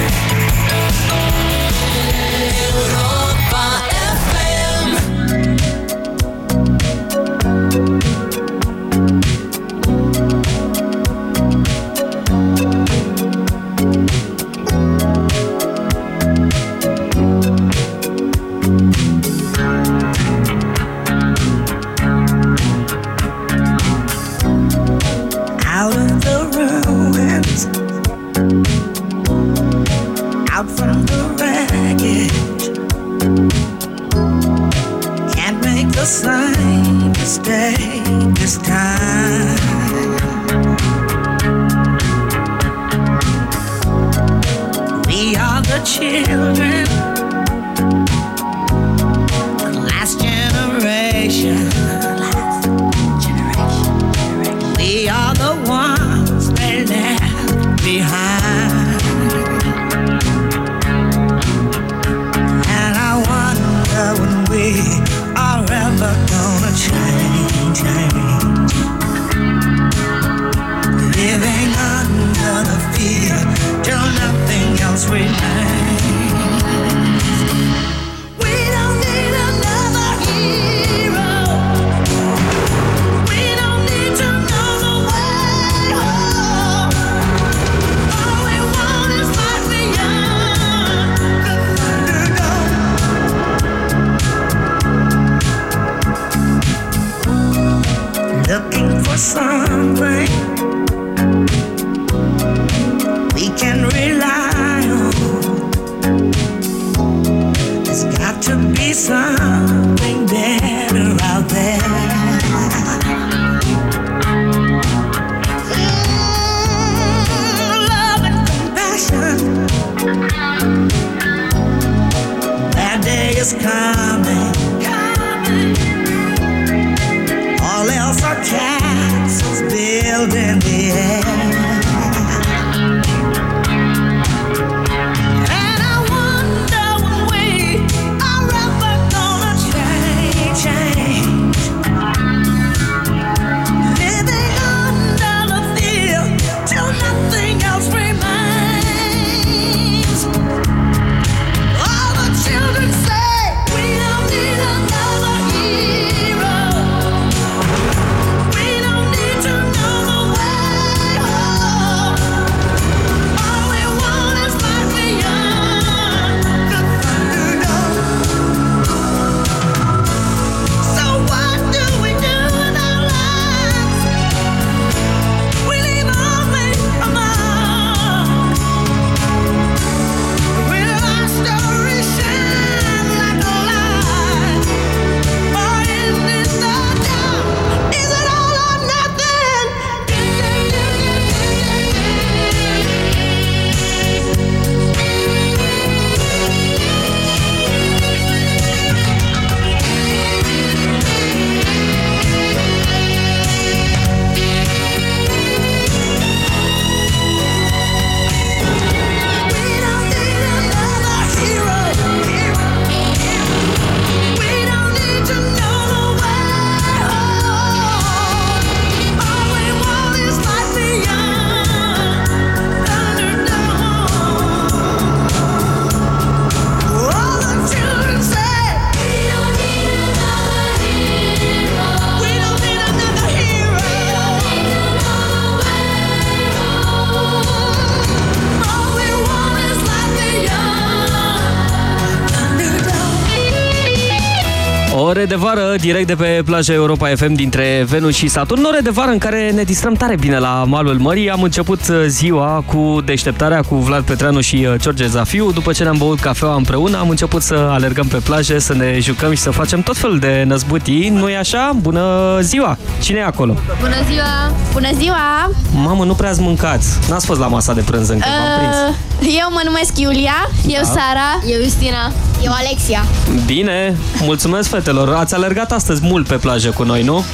Vară, 245.55 245.75
direct 245.81 246.07
de 246.07 246.15
pe 246.15 246.43
plaja 246.45 246.73
Europa 246.73 247.09
FM 247.17 247.33
dintre 247.33 247.85
Venus 247.89 248.15
și 248.15 248.29
Saturn. 248.29 248.65
Ore 248.65 248.81
de 248.81 248.91
vară 248.91 249.11
în 249.11 249.19
care 249.19 249.51
ne 249.51 249.63
distrăm 249.63 249.95
tare 249.95 250.17
bine 250.17 250.39
la 250.39 250.65
malul 250.67 250.99
mării. 250.99 251.31
Am 251.31 251.43
început 251.43 251.81
uh, 251.89 252.05
ziua 252.07 252.65
cu 252.67 253.01
deșteptarea 253.05 253.63
cu 253.63 253.75
Vlad 253.75 254.05
Petreanu 254.05 254.41
și 254.41 254.67
uh, 254.69 254.75
George 254.77 255.07
Zafiu. 255.07 255.51
După 255.51 255.73
ce 255.73 255.83
ne-am 255.83 255.97
băut 255.97 256.21
cafeaua 256.21 256.55
împreună, 256.55 256.99
am 256.99 257.09
început 257.09 257.43
să 257.43 257.55
alergăm 257.55 258.07
pe 258.07 258.17
plaje, 258.17 258.59
să 258.59 258.75
ne 258.75 258.99
jucăm 259.01 259.31
și 259.31 259.41
să 259.41 259.51
facem 259.51 259.81
tot 259.81 259.97
felul 259.97 260.19
de 260.19 260.45
năzbutii. 260.47 261.09
nu 261.09 261.29
e 261.29 261.37
așa? 261.37 261.73
Bună 261.81 262.39
ziua! 262.41 262.79
Cine 263.01 263.19
e 263.19 263.25
acolo? 263.25 263.55
Bună 263.81 263.97
ziua! 264.11 264.53
Bună 264.73 264.89
ziua! 264.95 265.51
Mamă, 265.73 266.05
nu 266.05 266.15
prea 266.15 266.31
ați 266.31 266.41
mâncat. 266.41 266.83
N-ați 267.09 267.27
fost 267.27 267.41
la 267.41 267.47
masa 267.47 267.73
de 267.73 267.81
prânz 267.81 268.09
încă, 268.09 268.27
v-am 268.29 268.59
prins. 268.59 268.77
Uh, 268.77 269.37
eu 269.41 269.49
mă 269.51 269.61
numesc 269.65 269.99
Iulia, 269.99 270.49
eu 270.67 270.83
Da. 270.83 270.89
Sara, 270.89 271.29
eu 271.47 271.63
Justina, 271.63 272.13
eu 272.43 272.53
Alexia. 272.53 273.05
Bine, 273.47 273.97
mulțumesc 274.23 274.69
fetelor. 274.69 275.15
Ați 275.15 275.35
alergat 275.35 275.73
astăzi 275.73 276.01
mult 276.03 276.27
pe 276.27 276.37
plajă 276.37 276.71
cu 276.71 276.83
noi, 276.83 277.03
nu? 277.03 277.17
Uh, 277.17 277.25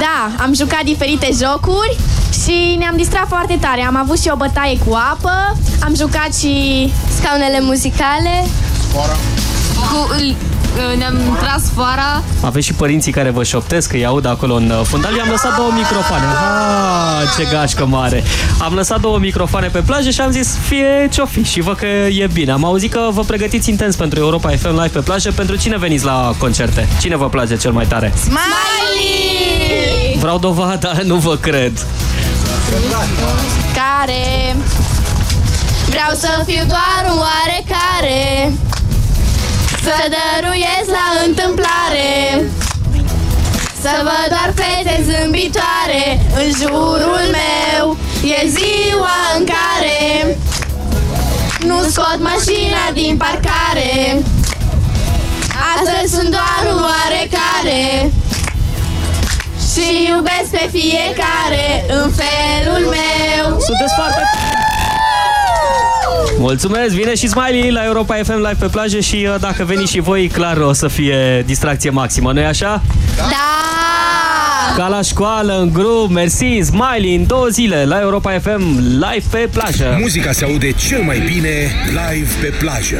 da. 0.00 0.42
am 0.42 0.54
jucat 0.54 0.82
diferite 0.84 1.30
jocuri 1.42 1.96
și 2.44 2.76
ne-am 2.78 2.96
distrat 2.96 3.26
foarte 3.28 3.58
tare. 3.60 3.82
Am 3.82 3.96
avut 3.96 4.20
și 4.20 4.30
o 4.32 4.36
bătaie 4.36 4.78
cu 4.86 4.94
apă, 5.12 5.56
am 5.84 5.94
jucat 5.94 6.34
și 6.34 6.92
scaunele 7.16 7.60
muzicale. 7.60 8.46
Cu, 9.90 10.16
ne-am 10.96 11.36
tras 11.40 11.62
foara. 11.74 12.22
Aveți 12.40 12.66
și 12.66 12.72
părinții 12.72 13.12
care 13.12 13.30
vă 13.30 13.42
șoptesc, 13.42 13.90
că 13.90 13.96
îi 13.96 14.06
aud 14.06 14.26
acolo 14.26 14.54
în 14.54 14.70
uh, 14.70 14.80
fundal. 14.84 15.14
I-am 15.14 15.28
lăsat 15.30 15.56
două 15.56 15.70
microfoane. 15.72 16.24
Ah, 16.24 17.36
ce 17.36 17.44
gașcă 17.52 17.86
mare! 17.86 18.22
Am 18.58 18.74
lăsat 18.74 19.00
două 19.00 19.18
microfoane 19.18 19.66
pe 19.66 19.82
plajă 19.86 20.10
și 20.10 20.20
am 20.20 20.30
zis, 20.30 20.56
fie 20.68 21.08
ce-o 21.10 21.26
fi. 21.26 21.42
Și 21.42 21.60
văd 21.60 21.76
că 21.76 21.86
e 21.86 22.28
bine. 22.32 22.52
Am 22.52 22.64
auzit 22.64 22.92
că 22.92 23.08
vă 23.10 23.22
pregătiți 23.22 23.70
intens 23.70 23.96
pentru 23.96 24.18
Europa 24.18 24.48
FM 24.48 24.70
Live 24.70 24.88
pe 24.88 25.00
plajă. 25.00 25.32
Pentru 25.32 25.56
cine 25.56 25.76
veniți 25.76 26.04
la 26.04 26.34
concerte? 26.38 26.88
Cine 27.00 27.16
vă 27.16 27.28
place 27.28 27.56
cel 27.56 27.72
mai 27.72 27.86
tare? 27.86 28.12
Smiley! 28.16 30.16
Vreau 30.18 30.38
dovada, 30.38 30.92
nu 31.04 31.16
vă 31.16 31.36
cred. 31.36 31.86
Care 33.74 34.56
Vreau 35.88 36.10
să 36.16 36.42
fiu 36.46 36.62
doar 36.66 37.12
un 37.12 37.18
oarecare 37.18 38.52
Să 39.84 39.96
dăruiesc 40.16 40.88
la 40.98 41.06
întâmplare. 41.26 42.10
Să 43.80 43.92
văd 44.06 44.26
doar 44.34 44.52
fete 44.60 44.96
zâmbitoare 45.08 46.04
În 46.40 46.48
jurul 46.60 47.24
meu. 47.40 47.96
E 48.36 48.48
ziua 48.48 49.18
în 49.38 49.44
care 49.54 50.00
Nu 51.66 51.78
scot 51.90 52.18
mașina 52.20 52.84
din 52.92 53.16
parcare. 53.16 54.22
Astăzi 55.74 56.14
sunt 56.14 56.30
doar 56.30 56.62
un 56.74 56.80
oarecare 56.90 58.12
Și 59.70 59.86
iubesc 60.08 60.50
pe 60.50 60.68
fiecare 60.78 61.66
În 61.88 62.10
felul 62.20 62.82
meu. 62.96 63.44
Sunteți 63.66 63.94
foarte 63.96 64.22
Mulțumesc, 66.38 66.94
vine 66.94 67.14
și 67.14 67.28
Smiley 67.28 67.70
la 67.70 67.84
Europa 67.84 68.14
FM 68.22 68.36
Live 68.36 68.56
pe 68.58 68.66
plajă 68.66 69.00
și 69.00 69.28
uh, 69.28 69.34
dacă 69.40 69.64
veniți 69.64 69.92
și 69.92 70.00
voi, 70.00 70.28
clar 70.28 70.56
o 70.56 70.72
să 70.72 70.88
fie 70.88 71.42
distracție 71.46 71.90
maximă, 71.90 72.32
nu-i 72.32 72.44
așa? 72.44 72.82
Da! 73.16 73.26
Ca 74.76 74.88
la 74.88 75.02
școală, 75.02 75.58
în 75.60 75.72
grup, 75.72 76.10
mersi, 76.10 76.60
Smiley, 76.64 77.14
în 77.14 77.26
două 77.26 77.46
zile 77.46 77.84
la 77.84 78.00
Europa 78.00 78.38
FM 78.38 78.78
Live 78.78 79.24
pe 79.30 79.48
plajă. 79.52 79.96
Muzica 80.00 80.32
se 80.32 80.44
aude 80.44 80.72
cel 80.72 81.02
mai 81.02 81.18
bine 81.18 81.72
live 81.86 82.30
pe 82.40 82.46
plajă. 82.58 82.96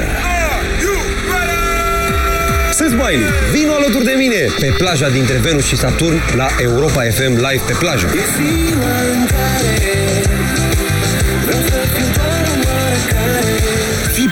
Sunt 2.72 2.88
Smiley, 2.88 3.26
vino 3.52 3.72
alături 3.72 4.04
de 4.04 4.14
mine 4.16 4.37
pe 4.61 4.74
plaja 4.78 5.08
dintre 5.08 5.37
Venus 5.37 5.66
și 5.66 5.76
Saturn 5.76 6.20
la 6.37 6.46
Europa 6.62 7.02
FM 7.02 7.32
Live 7.32 7.62
pe 7.66 7.72
plajă. 7.78 8.06
Fii 8.06 8.72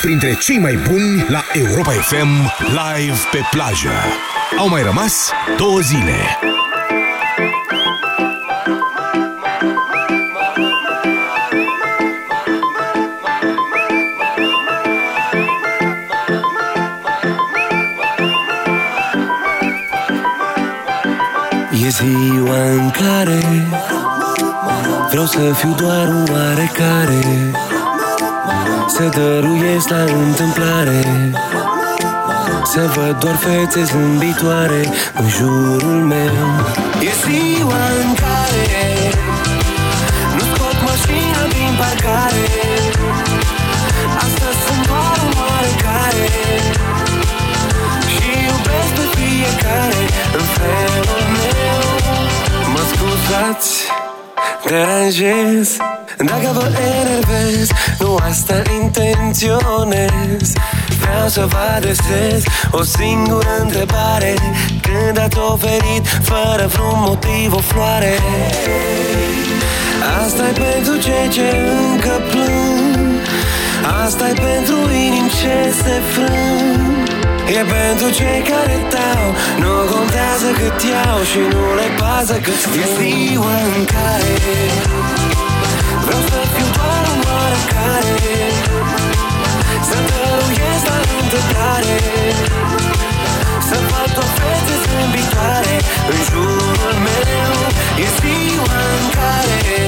printre 0.01 0.35
cei 0.35 0.59
mai 0.59 0.79
buni 0.89 1.25
la 1.29 1.45
Europa 1.53 1.91
FM 1.91 2.29
live 2.69 3.19
pe 3.31 3.41
plajă. 3.51 3.91
Au 4.59 4.69
mai 4.69 4.83
rămas 4.83 5.31
două 5.57 5.81
zile. 5.81 6.39
E 21.85 21.89
ziua 21.89 22.71
în 22.71 22.91
care 22.91 23.69
Vreau 25.11 25.27
să 25.27 25.53
fiu 25.53 25.75
doar 25.75 26.09
un 26.09 26.27
oarecare 26.33 27.51
Să 28.95 29.09
dăruiesc 29.15 29.89
la 29.89 30.03
întâmplare. 30.03 31.01
Să 32.65 32.91
văd 32.95 33.19
doar 33.19 33.35
fețe 33.35 33.83
zâmbitoare 33.85 34.83
În 35.15 35.29
jurul 35.29 36.01
meu. 36.15 36.35
E 37.01 37.11
ziua 37.25 37.85
în 38.03 38.15
care 38.15 38.87
Nu 40.37 40.45
scot 40.55 40.79
mașina 40.89 41.43
din 41.57 41.73
parcare 41.79 42.47
Astăzi 44.25 44.59
sunt 44.67 44.87
doar 44.87 45.19
un 45.27 45.35
oarecare. 45.49 46.29
Și 48.13 48.29
iubesc 48.49 48.91
pe 48.97 49.07
fiecare 49.17 50.03
În 50.39 50.47
felul 50.59 51.23
meu. 51.39 51.83
Mă 52.73 52.83
scuzați 52.91 53.71
deranjez 54.65 55.77
Dacă 56.25 56.51
vă 56.53 56.69
enervez 56.93 57.69
Nu 57.99 58.19
asta 58.29 58.63
intenționez. 58.83 60.53
Vreau 61.01 61.29
să 61.29 61.47
vă 61.49 61.57
adresez 61.77 62.43
O 62.71 62.83
singură 62.83 63.49
întrebare. 63.61 64.35
Când 64.83 65.19
ați 65.19 65.39
oferit 65.39 66.07
Fără 66.23 66.67
vreun 66.67 66.99
motiv 66.99 67.53
o 67.53 67.59
floare? 67.59 68.15
Asta 70.25 70.43
e 70.49 70.53
pentru 70.53 70.95
cei 71.05 71.29
ce 71.33 71.49
încă 71.91 72.15
plâng. 72.31 73.21
Asta 74.05 74.29
e 74.29 74.33
pentru 74.33 74.77
inimi 75.07 75.31
ce 75.41 75.57
se 75.83 75.97
frâng. 76.13 77.09
E 77.59 77.61
pentru 77.79 78.09
cei 78.19 78.41
care 78.51 78.77
dau 78.95 79.25
Nu 79.63 79.73
contează 79.93 80.49
cât 80.59 80.79
iau 80.93 81.19
Și 81.31 81.41
nu 81.53 81.65
le 81.79 81.89
pasă 82.01 82.35
cât 82.45 82.59
strâng 82.61 82.77
E 82.83 82.87
ziua 82.97 83.57
în 83.77 83.85
care 83.95 84.35
Vreau 86.11 86.25
să 86.33 86.41
fiu 86.55 86.69
doar 86.79 87.05
un 87.15 87.21
oarecare. 87.31 88.15
Să 89.89 89.97
dăruiesc 90.09 90.85
la 90.91 90.99
întâmplare. 91.21 91.99
Să 93.69 93.77
fac 93.91 94.13
o 94.23 94.27
fete 94.37 94.75
zâmbitoare 94.85 95.77
În 96.13 96.21
jurul 96.31 96.97
meu 97.09 97.55
E 98.05 98.07
ziua 98.19 98.81
în 98.99 99.07
care 99.19 99.83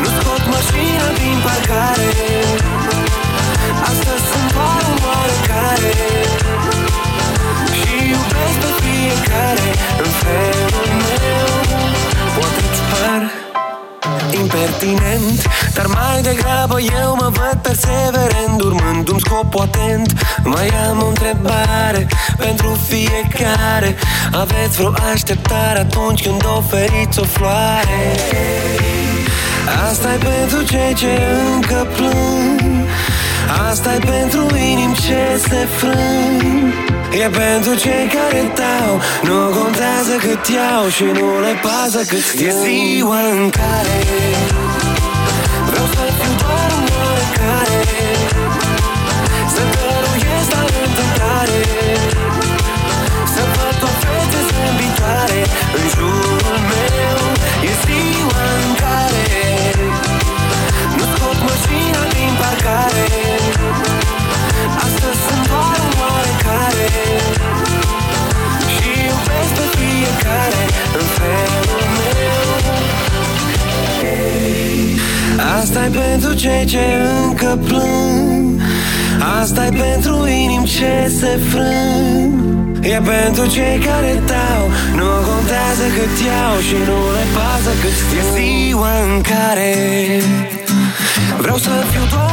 Nu 0.00 0.08
scot 0.16 0.42
mașina 0.54 1.08
din 1.20 1.36
parcare 1.46 2.12
Astăzi 3.90 4.24
sunt 4.30 4.48
doar 4.56 4.82
un 4.92 4.98
oarecare. 5.08 5.94
Și 7.78 7.92
iubesc 8.12 8.56
pe 8.62 8.70
fiecare 8.82 9.68
În 10.04 10.10
felul 10.22 10.79
impertinent 14.34 15.48
Dar 15.74 15.86
mai 15.86 16.22
degrabă 16.22 16.80
eu 16.80 17.16
mă 17.20 17.30
văd 17.32 17.58
perseverent 17.62 18.60
Urmându-mi 18.62 19.20
scopul 19.20 19.60
atent. 19.60 20.12
Mai 20.44 20.68
am 20.88 21.02
o 21.02 21.06
întrebare 21.06 22.06
pentru 22.36 22.78
fiecare. 22.88 23.96
Aveți 24.32 24.76
vreo 24.76 24.92
așteptare 25.12 25.78
atunci 25.78 26.22
când 26.22 26.44
oferiți 26.56 27.20
o 27.20 27.24
floare? 27.24 28.16
Asta 29.90 30.12
e 30.12 30.16
pentru 30.16 30.62
cei 30.62 30.94
ce 30.94 31.20
încă 31.54 31.86
plâng 31.96 32.70
asta 33.68 33.94
e 33.94 33.98
pentru 33.98 34.56
inimi 34.56 34.94
ce 34.94 35.40
se 35.48 35.68
frâng 35.76 36.72
E 37.12 37.28
pentru 37.28 37.74
cei 37.74 38.06
care 38.14 38.52
dau 38.54 39.00
Nu 39.22 39.58
contează 39.58 40.14
cât 40.18 40.46
iau 40.48 40.88
Și 40.88 41.04
nu 41.04 41.40
le 41.40 41.54
pasă 41.62 41.98
cât 42.08 42.22
strâng 42.22 42.46
E 42.46 42.54
ziua 42.62 43.20
în 43.20 43.50
care 43.50 43.98
Vreau 45.66 45.86
să 45.86 46.12
fiu 46.18 46.34
doar 46.38 46.69
asta 75.60 75.84
e 75.84 75.88
pentru 75.88 76.34
cei 76.34 76.64
ce 76.64 76.84
încă 77.24 77.58
plâng. 77.66 78.60
Asta 79.40 79.66
e 79.66 79.68
pentru 79.68 80.26
inim 80.26 80.64
ce 80.64 81.12
se 81.18 81.38
frâng. 81.50 82.78
E 82.80 83.00
pentru 83.14 83.46
cei 83.46 83.78
care 83.78 84.22
dau. 84.26 84.62
Nu 84.96 85.08
contează 85.28 85.84
cât 85.96 86.14
iau 86.26 86.56
și 86.66 86.76
nu 86.88 86.98
le 87.16 87.24
pasă 87.34 87.70
cât 87.82 87.96
E 88.18 88.22
ziua 88.34 88.92
în 89.14 89.20
care. 89.20 89.74
Vreau 91.38 91.56
să 91.56 91.70
fiu 91.90 92.04
doar 92.10 92.29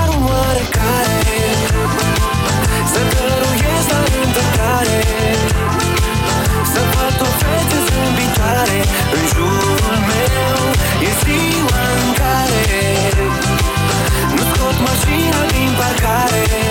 mașina 14.86 15.42
din 15.52 15.72
parcare. 15.80 16.67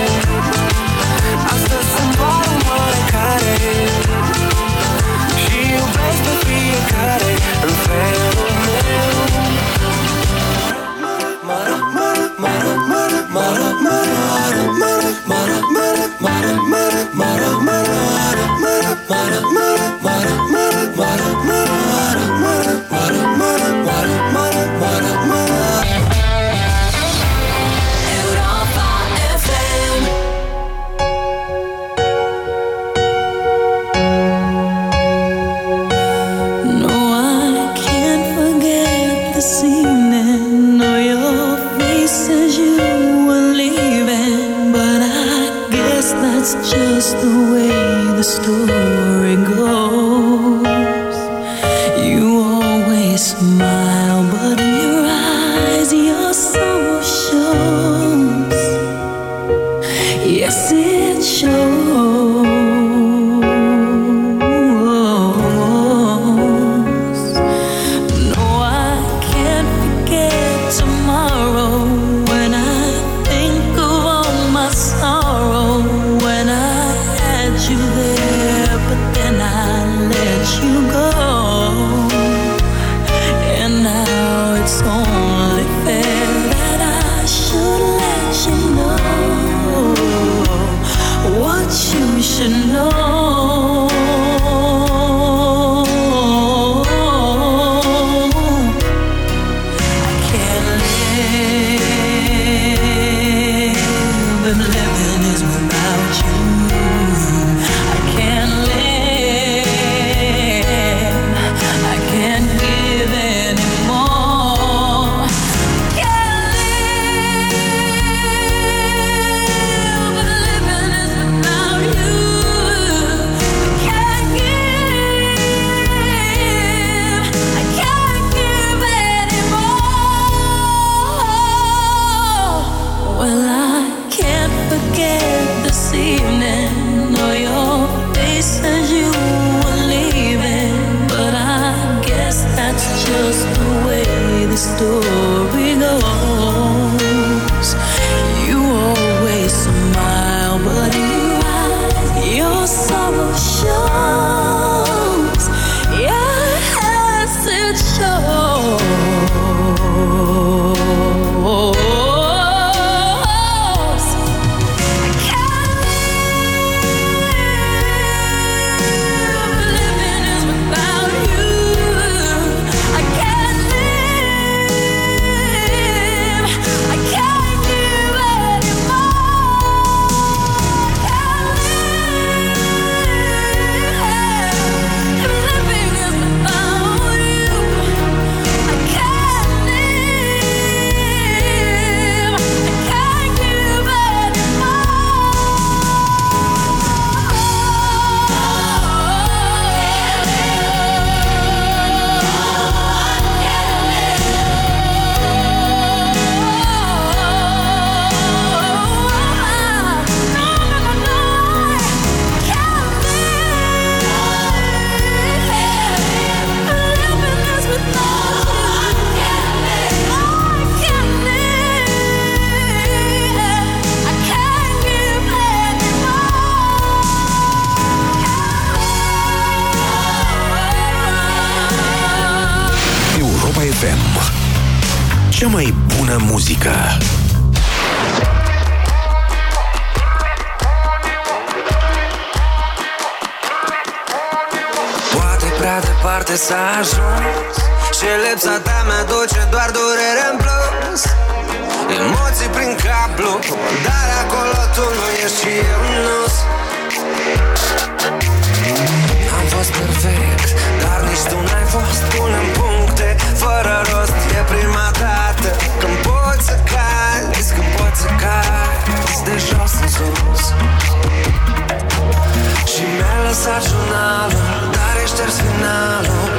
Lăsat 273.47 273.63
jurnalul 273.69 274.43
Dar 274.75 274.95
e 275.03 275.05
șters 275.13 275.35
finalul. 275.45 276.31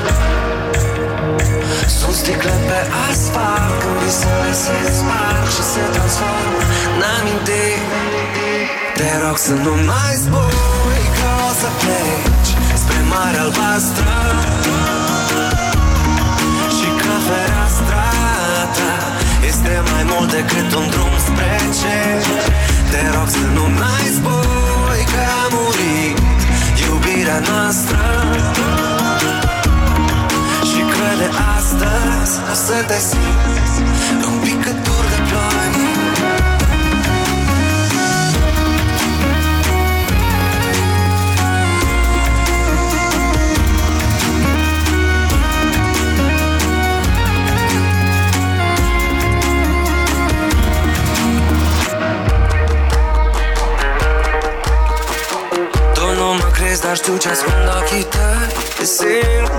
Sunt 1.99 2.15
sticle 2.21 2.55
pe 2.69 2.81
asfalt 3.07 3.73
Când 3.81 3.99
visele 4.03 4.53
se 4.65 4.79
sparg 4.99 5.45
și 5.55 5.63
se 5.73 5.83
transformă 5.95 6.61
în 6.95 7.03
amintiri. 7.17 7.85
Te 8.99 9.11
rog 9.25 9.37
să 9.47 9.55
nu 9.65 9.75
mai 9.91 10.15
spui 10.25 11.03
că 11.17 11.29
o 11.49 11.51
să 11.61 11.69
pleci 11.81 12.53
Spre 12.83 13.01
mare 13.13 13.39
albastră 13.45 14.17
Și 16.77 16.89
că 17.01 17.15
fereastra 17.27 18.09
ta 18.77 18.95
Este 19.51 19.73
mai 19.91 20.05
mult 20.11 20.29
decât 20.37 20.69
un 20.81 20.87
drum 20.93 21.15
spre 21.27 21.55
cer. 21.79 22.23
Te 22.93 23.03
rog 23.15 23.29
să 23.39 23.45
nu 23.57 23.65
mai 23.81 24.05
spui 24.17 25.03
că 25.13 25.23
a 25.43 25.45
murit 25.55 26.38
Iubirea 27.29 27.53
noastră. 27.55 27.99
Și 30.69 30.81
că 30.81 31.09
de 31.19 31.29
astăzi 31.57 32.33
o 32.51 32.55
să 32.55 32.85
te 32.87 32.99
simți 33.09 33.79
Un 34.29 34.39
picătur 34.41 34.58
nu 56.79 56.85
mă 56.85 56.87
crezi, 56.87 56.87
dar 56.87 56.97
știu 56.97 57.17
ce 57.23 57.29
ascund 57.35 57.67
ochii 57.79 58.07
tăi. 58.15 58.51
Simt 58.95 59.51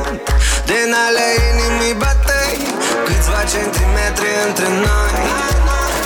din 0.70 0.90
ale 1.06 1.26
inimii 1.50 1.96
batei. 2.02 2.58
Câțiva 3.06 3.42
centimetri 3.54 4.30
între 4.48 4.68
noi. 4.86 5.14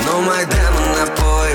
Nu 0.06 0.16
mai 0.28 0.44
dăm 0.54 0.76
înapoi. 0.88 1.52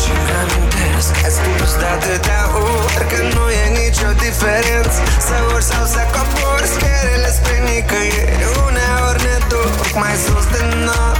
Și 0.00 0.10
îmi 0.18 0.32
amintesc 0.42 1.12
Ai 1.24 1.32
spus 1.38 1.72
de 1.80 1.88
atâtea 1.96 2.42
ori 2.64 3.06
Că 3.10 3.20
nu 3.34 3.44
e 3.62 3.64
nicio 3.82 4.10
diferență. 4.24 4.98
Să 5.26 5.36
urci 5.52 5.68
sau 5.72 5.84
să 5.94 6.02
cobori 6.14 6.68
Scările 6.74 7.30
spre 7.38 7.56
nicăieri. 7.68 8.44
Uneori 8.66 9.20
ne 9.28 9.36
duc 9.52 9.74
mai 10.02 10.14
sus 10.24 10.46
de 10.54 10.62
nori 10.86 11.16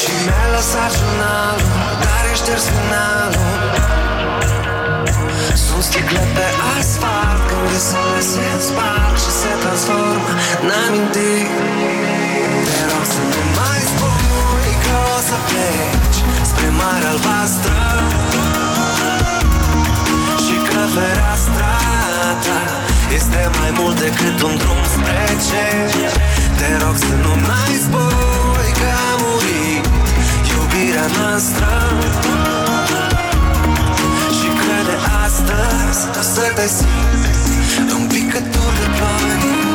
și 0.00 0.12
mi-a 0.24 0.46
lăsat 0.54 0.90
jurnalul 0.96 1.68
Dar 2.04 2.22
e 2.30 2.34
șters 2.40 2.64
finalul 2.74 3.19
visele 7.80 8.20
se 8.32 8.46
sparg 8.66 9.14
Și 9.22 9.30
se 9.40 9.52
transformă 9.62 10.32
în 10.62 10.70
amintiri. 10.84 11.50
Te 12.66 12.80
rog 12.90 13.04
să 13.14 13.22
nu 13.32 13.42
mai 13.58 13.80
spui 13.90 14.72
Că 14.84 14.94
o 15.16 15.18
să 15.28 15.36
pleci 15.48 16.18
Spre 16.50 16.68
mare 16.80 17.06
albastră 17.14 17.80
Și 20.44 20.56
că 20.68 20.80
fereastra 20.94 21.76
ta 22.44 22.60
Este 23.18 23.40
mai 23.58 23.70
mult 23.78 23.96
decât 24.04 24.38
un 24.48 24.54
drum 24.62 24.82
spre 24.94 25.26
cer. 25.46 26.12
Te 26.58 26.70
rog 26.82 26.96
să 27.06 27.14
nu 27.24 27.32
mai 27.48 27.72
spui 27.84 28.70
Că 28.80 28.88
a 29.08 29.12
murit 29.22 29.84
iubirea 30.52 31.08
noastră 31.18 31.72
Și 34.36 34.48
că 34.60 34.76
de 34.88 34.96
astăzi 35.24 36.00
o 36.20 36.22
să 36.34 36.44
te 36.56 36.66
simți 36.76 37.39
Un 37.88 38.06
picătur 38.06 38.72
de 38.80 39.69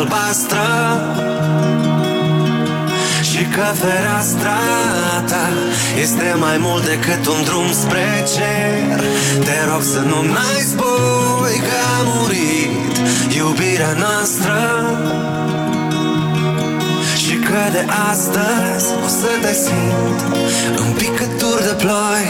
albastră 0.00 0.68
Și 3.22 3.42
că 3.44 3.66
fereastra 3.82 4.60
ta 5.26 5.48
Este 6.00 6.36
mai 6.38 6.58
mult 6.58 6.84
decât 6.84 7.26
un 7.26 7.42
drum 7.44 7.72
spre 7.72 8.24
cer. 8.34 9.00
Te 9.44 9.58
rog 9.70 9.82
să 9.82 9.98
nu 9.98 10.16
mai 10.36 10.58
spui 10.70 11.56
că 11.66 11.78
a 11.98 12.02
murit 12.04 12.96
Iubirea 13.36 13.94
noastră 14.04 14.58
Și 17.16 17.34
că 17.36 17.62
de 17.72 17.84
astăzi 18.10 18.86
o 19.04 19.08
să 19.08 19.30
te 19.42 19.52
simt 19.52 20.20
Un 20.80 20.92
picătur 20.92 21.58
de 21.68 21.74
ploi 21.82 22.26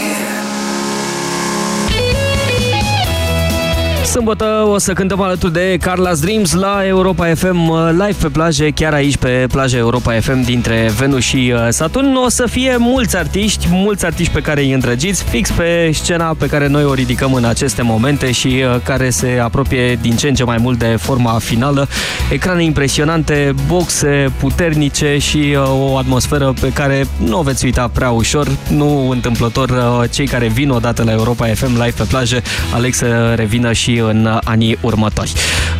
Sâmbătă 4.11 4.67
o 4.67 4.77
să 4.77 4.93
cântăm 4.93 5.21
alături 5.21 5.53
de 5.53 5.77
Carla's 5.77 6.19
Dreams 6.21 6.53
la 6.53 6.85
Europa 6.85 7.33
FM 7.35 7.69
uh, 7.69 7.89
live 7.91 8.15
pe 8.21 8.27
plaje, 8.27 8.69
chiar 8.69 8.93
aici 8.93 9.17
pe 9.17 9.45
plaja 9.51 9.77
Europa 9.77 10.19
FM 10.19 10.43
dintre 10.43 10.91
Venus 10.97 11.23
și 11.23 11.53
uh, 11.55 11.67
Saturn. 11.69 12.15
O 12.15 12.29
să 12.29 12.47
fie 12.47 12.75
mulți 12.77 13.17
artiști, 13.17 13.67
mulți 13.69 14.05
artiști 14.05 14.33
pe 14.33 14.39
care 14.39 14.61
îi 14.61 14.71
îndrăgiți, 14.71 15.23
fix 15.23 15.49
pe 15.49 15.91
scena 15.93 16.35
pe 16.37 16.45
care 16.45 16.67
noi 16.67 16.83
o 16.83 16.93
ridicăm 16.93 17.33
în 17.33 17.45
aceste 17.45 17.81
momente 17.81 18.31
și 18.31 18.47
uh, 18.47 18.81
care 18.83 19.09
se 19.09 19.39
apropie 19.43 19.95
din 20.01 20.15
ce 20.15 20.27
în 20.27 20.33
ce 20.33 20.43
mai 20.43 20.57
mult 20.59 20.79
de 20.79 20.95
forma 20.99 21.39
finală. 21.39 21.87
Ecrane 22.31 22.63
impresionante, 22.63 23.53
boxe 23.67 24.31
puternice 24.39 25.17
și 25.17 25.57
o 25.79 25.97
atmosferă 25.97 26.53
pe 26.61 26.71
care 26.73 27.05
nu 27.17 27.39
o 27.39 27.41
veți 27.41 27.65
uita 27.65 27.89
prea 27.93 28.09
ușor. 28.09 28.47
Nu 28.69 29.09
întâmplător 29.09 29.71
cei 30.11 30.27
care 30.27 30.47
vin 30.47 30.69
odată 30.69 31.03
la 31.03 31.11
Europa 31.11 31.45
FM 31.45 31.71
live 31.71 31.93
pe 31.97 32.03
plajă 32.03 32.41
aleg 32.73 32.93
să 32.93 33.33
revină 33.35 33.71
și 33.71 34.00
în 34.01 34.39
anii 34.43 34.77
următori. 34.81 35.33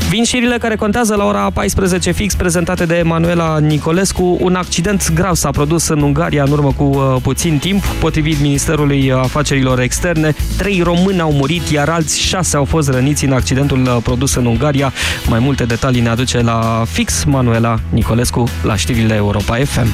Vin 0.09 0.23
șirile 0.23 0.57
care 0.57 0.75
contează 0.75 1.15
la 1.15 1.25
ora 1.25 1.49
14 1.53 2.11
fix, 2.11 2.35
prezentate 2.35 2.85
de 2.85 3.01
Manuela 3.05 3.59
Nicolescu. 3.59 4.37
Un 4.41 4.55
accident 4.55 5.13
grav 5.13 5.35
s-a 5.35 5.49
produs 5.49 5.87
în 5.87 6.01
Ungaria 6.01 6.43
în 6.43 6.51
urmă 6.51 6.73
cu 6.77 6.83
uh, 6.83 7.15
puțin 7.21 7.57
timp. 7.57 7.83
Potrivit 7.85 8.41
Ministerului 8.41 9.11
Afacerilor 9.11 9.79
Externe, 9.79 10.35
trei 10.57 10.81
români 10.83 11.19
au 11.19 11.31
murit, 11.31 11.69
iar 11.69 11.89
alți 11.89 12.19
șase 12.19 12.57
au 12.57 12.65
fost 12.65 12.89
răniți 12.89 13.25
în 13.25 13.31
accidentul 13.31 13.81
uh, 13.81 13.97
produs 14.03 14.35
în 14.35 14.45
Ungaria. 14.45 14.93
Mai 15.27 15.39
multe 15.39 15.63
detalii 15.63 16.01
ne 16.01 16.09
aduce 16.09 16.41
la 16.41 16.83
fix 16.87 17.23
Manuela 17.23 17.79
Nicolescu 17.89 18.49
la 18.63 18.75
știrile 18.75 19.15
Europa 19.15 19.55
FM. 19.55 19.87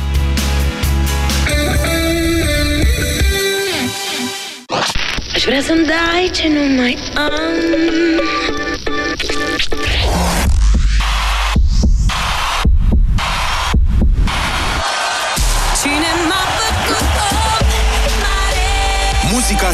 Vrea 5.48 5.62
să-mi 5.62 5.86
dai 5.86 6.30
ce 6.34 6.48
nu 6.48 6.82
mai 6.82 6.98
am 7.14 7.32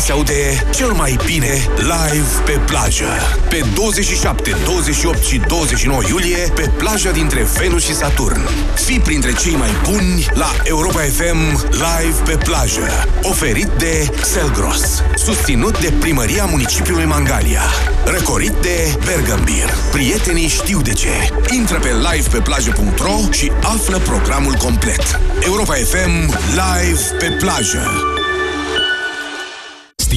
se 0.04 0.12
aude 0.12 0.66
cel 0.70 0.92
mai 0.92 1.20
bine 1.26 1.68
live 1.78 2.28
pe 2.46 2.60
plajă. 2.66 3.06
Pe 3.50 3.64
27, 3.74 4.56
28 4.64 5.24
și 5.24 5.42
29 5.48 6.02
iulie, 6.08 6.52
pe 6.56 6.72
plaja 6.78 7.12
dintre 7.12 7.48
Venus 7.58 7.84
și 7.84 7.94
Saturn. 7.94 8.42
Fii 8.86 9.00
printre 9.00 9.34
cei 9.34 9.56
mai 9.56 9.70
buni 9.90 10.28
la 10.34 10.52
Europa 10.64 11.00
FM 11.00 11.70
live 11.72 12.22
pe 12.26 12.38
plajă. 12.44 13.08
Oferit 13.22 13.68
de 13.78 14.10
Selgros. 14.22 15.04
Susținut 15.16 15.80
de 15.80 15.94
Primăria 16.00 16.46
Municipiului 16.46 17.06
Mangalia. 17.06 17.62
Recorit 18.06 18.54
de 18.62 18.98
Bergambir. 19.06 19.70
Prietenii 19.92 20.48
știu 20.48 20.82
de 20.82 20.94
ce. 20.94 21.30
Intră 21.52 21.80
pe 21.80 21.90
livepeplajă.ro 22.12 23.32
și 23.32 23.52
află 23.62 23.98
programul 23.98 24.54
complet. 24.54 25.20
Europa 25.46 25.74
FM 25.74 26.40
live 26.50 27.02
pe 27.20 27.38
plajă. 27.40 28.13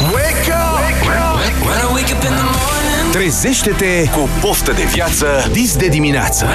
Wake 0.00 0.50
up! 0.50 0.72
Trezește-te 3.12 4.08
cu 4.12 4.20
o 4.20 4.28
poftă 4.40 4.72
de 4.72 4.82
viață 4.82 5.48
dis 5.50 5.76
de 5.76 5.86
dimineață. 5.86 6.46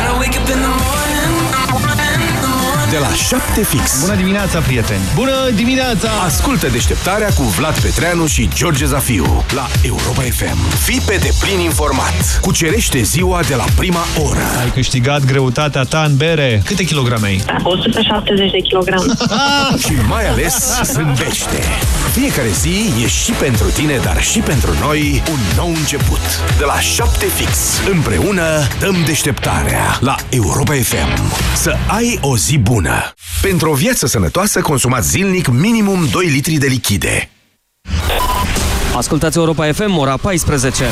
De 2.89 2.97
la 2.97 3.13
7 3.13 3.63
fix. 3.63 3.99
Bună 4.01 4.15
dimineața, 4.15 4.59
prieteni! 4.59 4.99
Bună 5.15 5.49
dimineața! 5.55 6.09
Ascultă 6.25 6.67
deșteptarea 6.67 7.29
cu 7.33 7.43
Vlad 7.43 7.79
Petreanu 7.79 8.25
și 8.25 8.49
George 8.55 8.85
Zafiu 8.85 9.45
la 9.55 9.67
Europa 9.81 10.21
FM. 10.21 10.57
Fii 10.83 11.01
pe 11.05 11.19
deplin 11.21 11.59
informat. 11.59 12.39
Cucerește 12.41 13.01
ziua 13.01 13.41
de 13.47 13.55
la 13.55 13.65
prima 13.75 14.03
oră. 14.29 14.41
Ai 14.59 14.69
câștigat 14.69 15.25
greutatea 15.25 15.83
ta 15.83 16.03
în 16.07 16.17
bere. 16.17 16.61
Câte 16.65 16.83
kilograme 16.83 17.27
ai? 17.27 17.43
170 17.63 18.51
de 18.51 18.57
kilograme. 18.57 19.05
și 19.85 19.93
mai 20.07 20.27
ales 20.27 20.81
zâmbește. 20.83 21.63
Fiecare 22.11 22.49
zi 22.49 22.93
e 23.03 23.07
și 23.07 23.31
pentru 23.31 23.69
tine, 23.69 23.99
dar 24.03 24.21
și 24.21 24.39
pentru 24.39 24.71
noi 24.81 25.23
un 25.31 25.39
nou 25.55 25.67
început. 25.67 26.19
De 26.57 26.63
la 26.65 26.79
7 26.79 27.25
fix. 27.25 27.57
Împreună 27.91 28.67
dăm 28.79 28.95
deșteptarea 29.05 29.97
la 29.99 30.15
Europa 30.29 30.73
FM. 30.73 31.33
Să 31.55 31.75
ai 31.87 32.17
o 32.21 32.37
zi 32.37 32.57
bună. 32.57 32.75
Pentru 33.41 33.69
o 33.69 33.73
viață 33.73 34.07
sănătoasă, 34.07 34.61
consumați 34.61 35.09
zilnic 35.09 35.47
minimum 35.47 36.07
2 36.11 36.25
litri 36.25 36.55
de 36.55 36.67
lichide. 36.67 37.29
Ascultați 38.95 39.37
Europa 39.37 39.71
FM, 39.71 39.97
ora 39.97 40.17
14. 40.17 40.85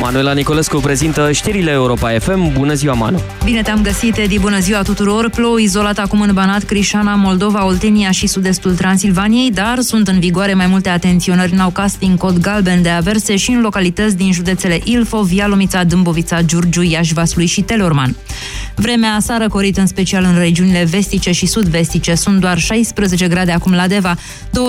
Manuela 0.00 0.32
Nicolescu 0.32 0.76
prezintă 0.76 1.32
știrile 1.32 1.70
Europa 1.70 2.18
FM. 2.18 2.52
Bună 2.52 2.74
ziua, 2.74 2.94
Manu! 2.94 3.20
Bine 3.44 3.62
te-am 3.62 3.82
găsit, 3.82 4.16
Edi, 4.16 4.38
bună 4.38 4.58
ziua 4.58 4.82
tuturor! 4.82 5.30
Plouă 5.30 5.60
izolat 5.60 5.98
acum 5.98 6.20
în 6.20 6.30
Banat, 6.32 6.62
Crișana, 6.62 7.14
Moldova, 7.14 7.66
Oltenia 7.66 8.10
și 8.10 8.26
sud-estul 8.26 8.74
Transilvaniei, 8.74 9.50
dar 9.50 9.78
sunt 9.78 10.08
în 10.08 10.18
vigoare 10.18 10.54
mai 10.54 10.66
multe 10.66 10.88
atenționări 10.88 11.52
în 11.52 11.72
casting 11.72 12.18
cod 12.18 12.38
galben 12.38 12.82
de 12.82 12.88
averse 12.88 13.36
și 13.36 13.50
în 13.50 13.60
localități 13.60 14.16
din 14.16 14.32
județele 14.32 14.80
Ilfov, 14.84 15.32
Ialomița, 15.32 15.84
Dâmbovița, 15.84 16.42
Giurgiu, 16.42 16.82
Iași, 16.82 17.14
Vaslui 17.14 17.46
și 17.46 17.60
Telorman. 17.60 18.16
Vremea 18.74 19.18
s-a 19.20 19.38
răcorit 19.38 19.76
în 19.76 19.86
special 19.86 20.24
în 20.24 20.38
regiunile 20.38 20.84
vestice 20.90 21.32
și 21.32 21.46
sud-vestice. 21.46 22.14
Sunt 22.14 22.40
doar 22.40 22.58
16 22.58 23.28
grade 23.28 23.52
acum 23.52 23.72
la 23.72 23.86
Deva, 23.86 24.16
20 24.50 24.68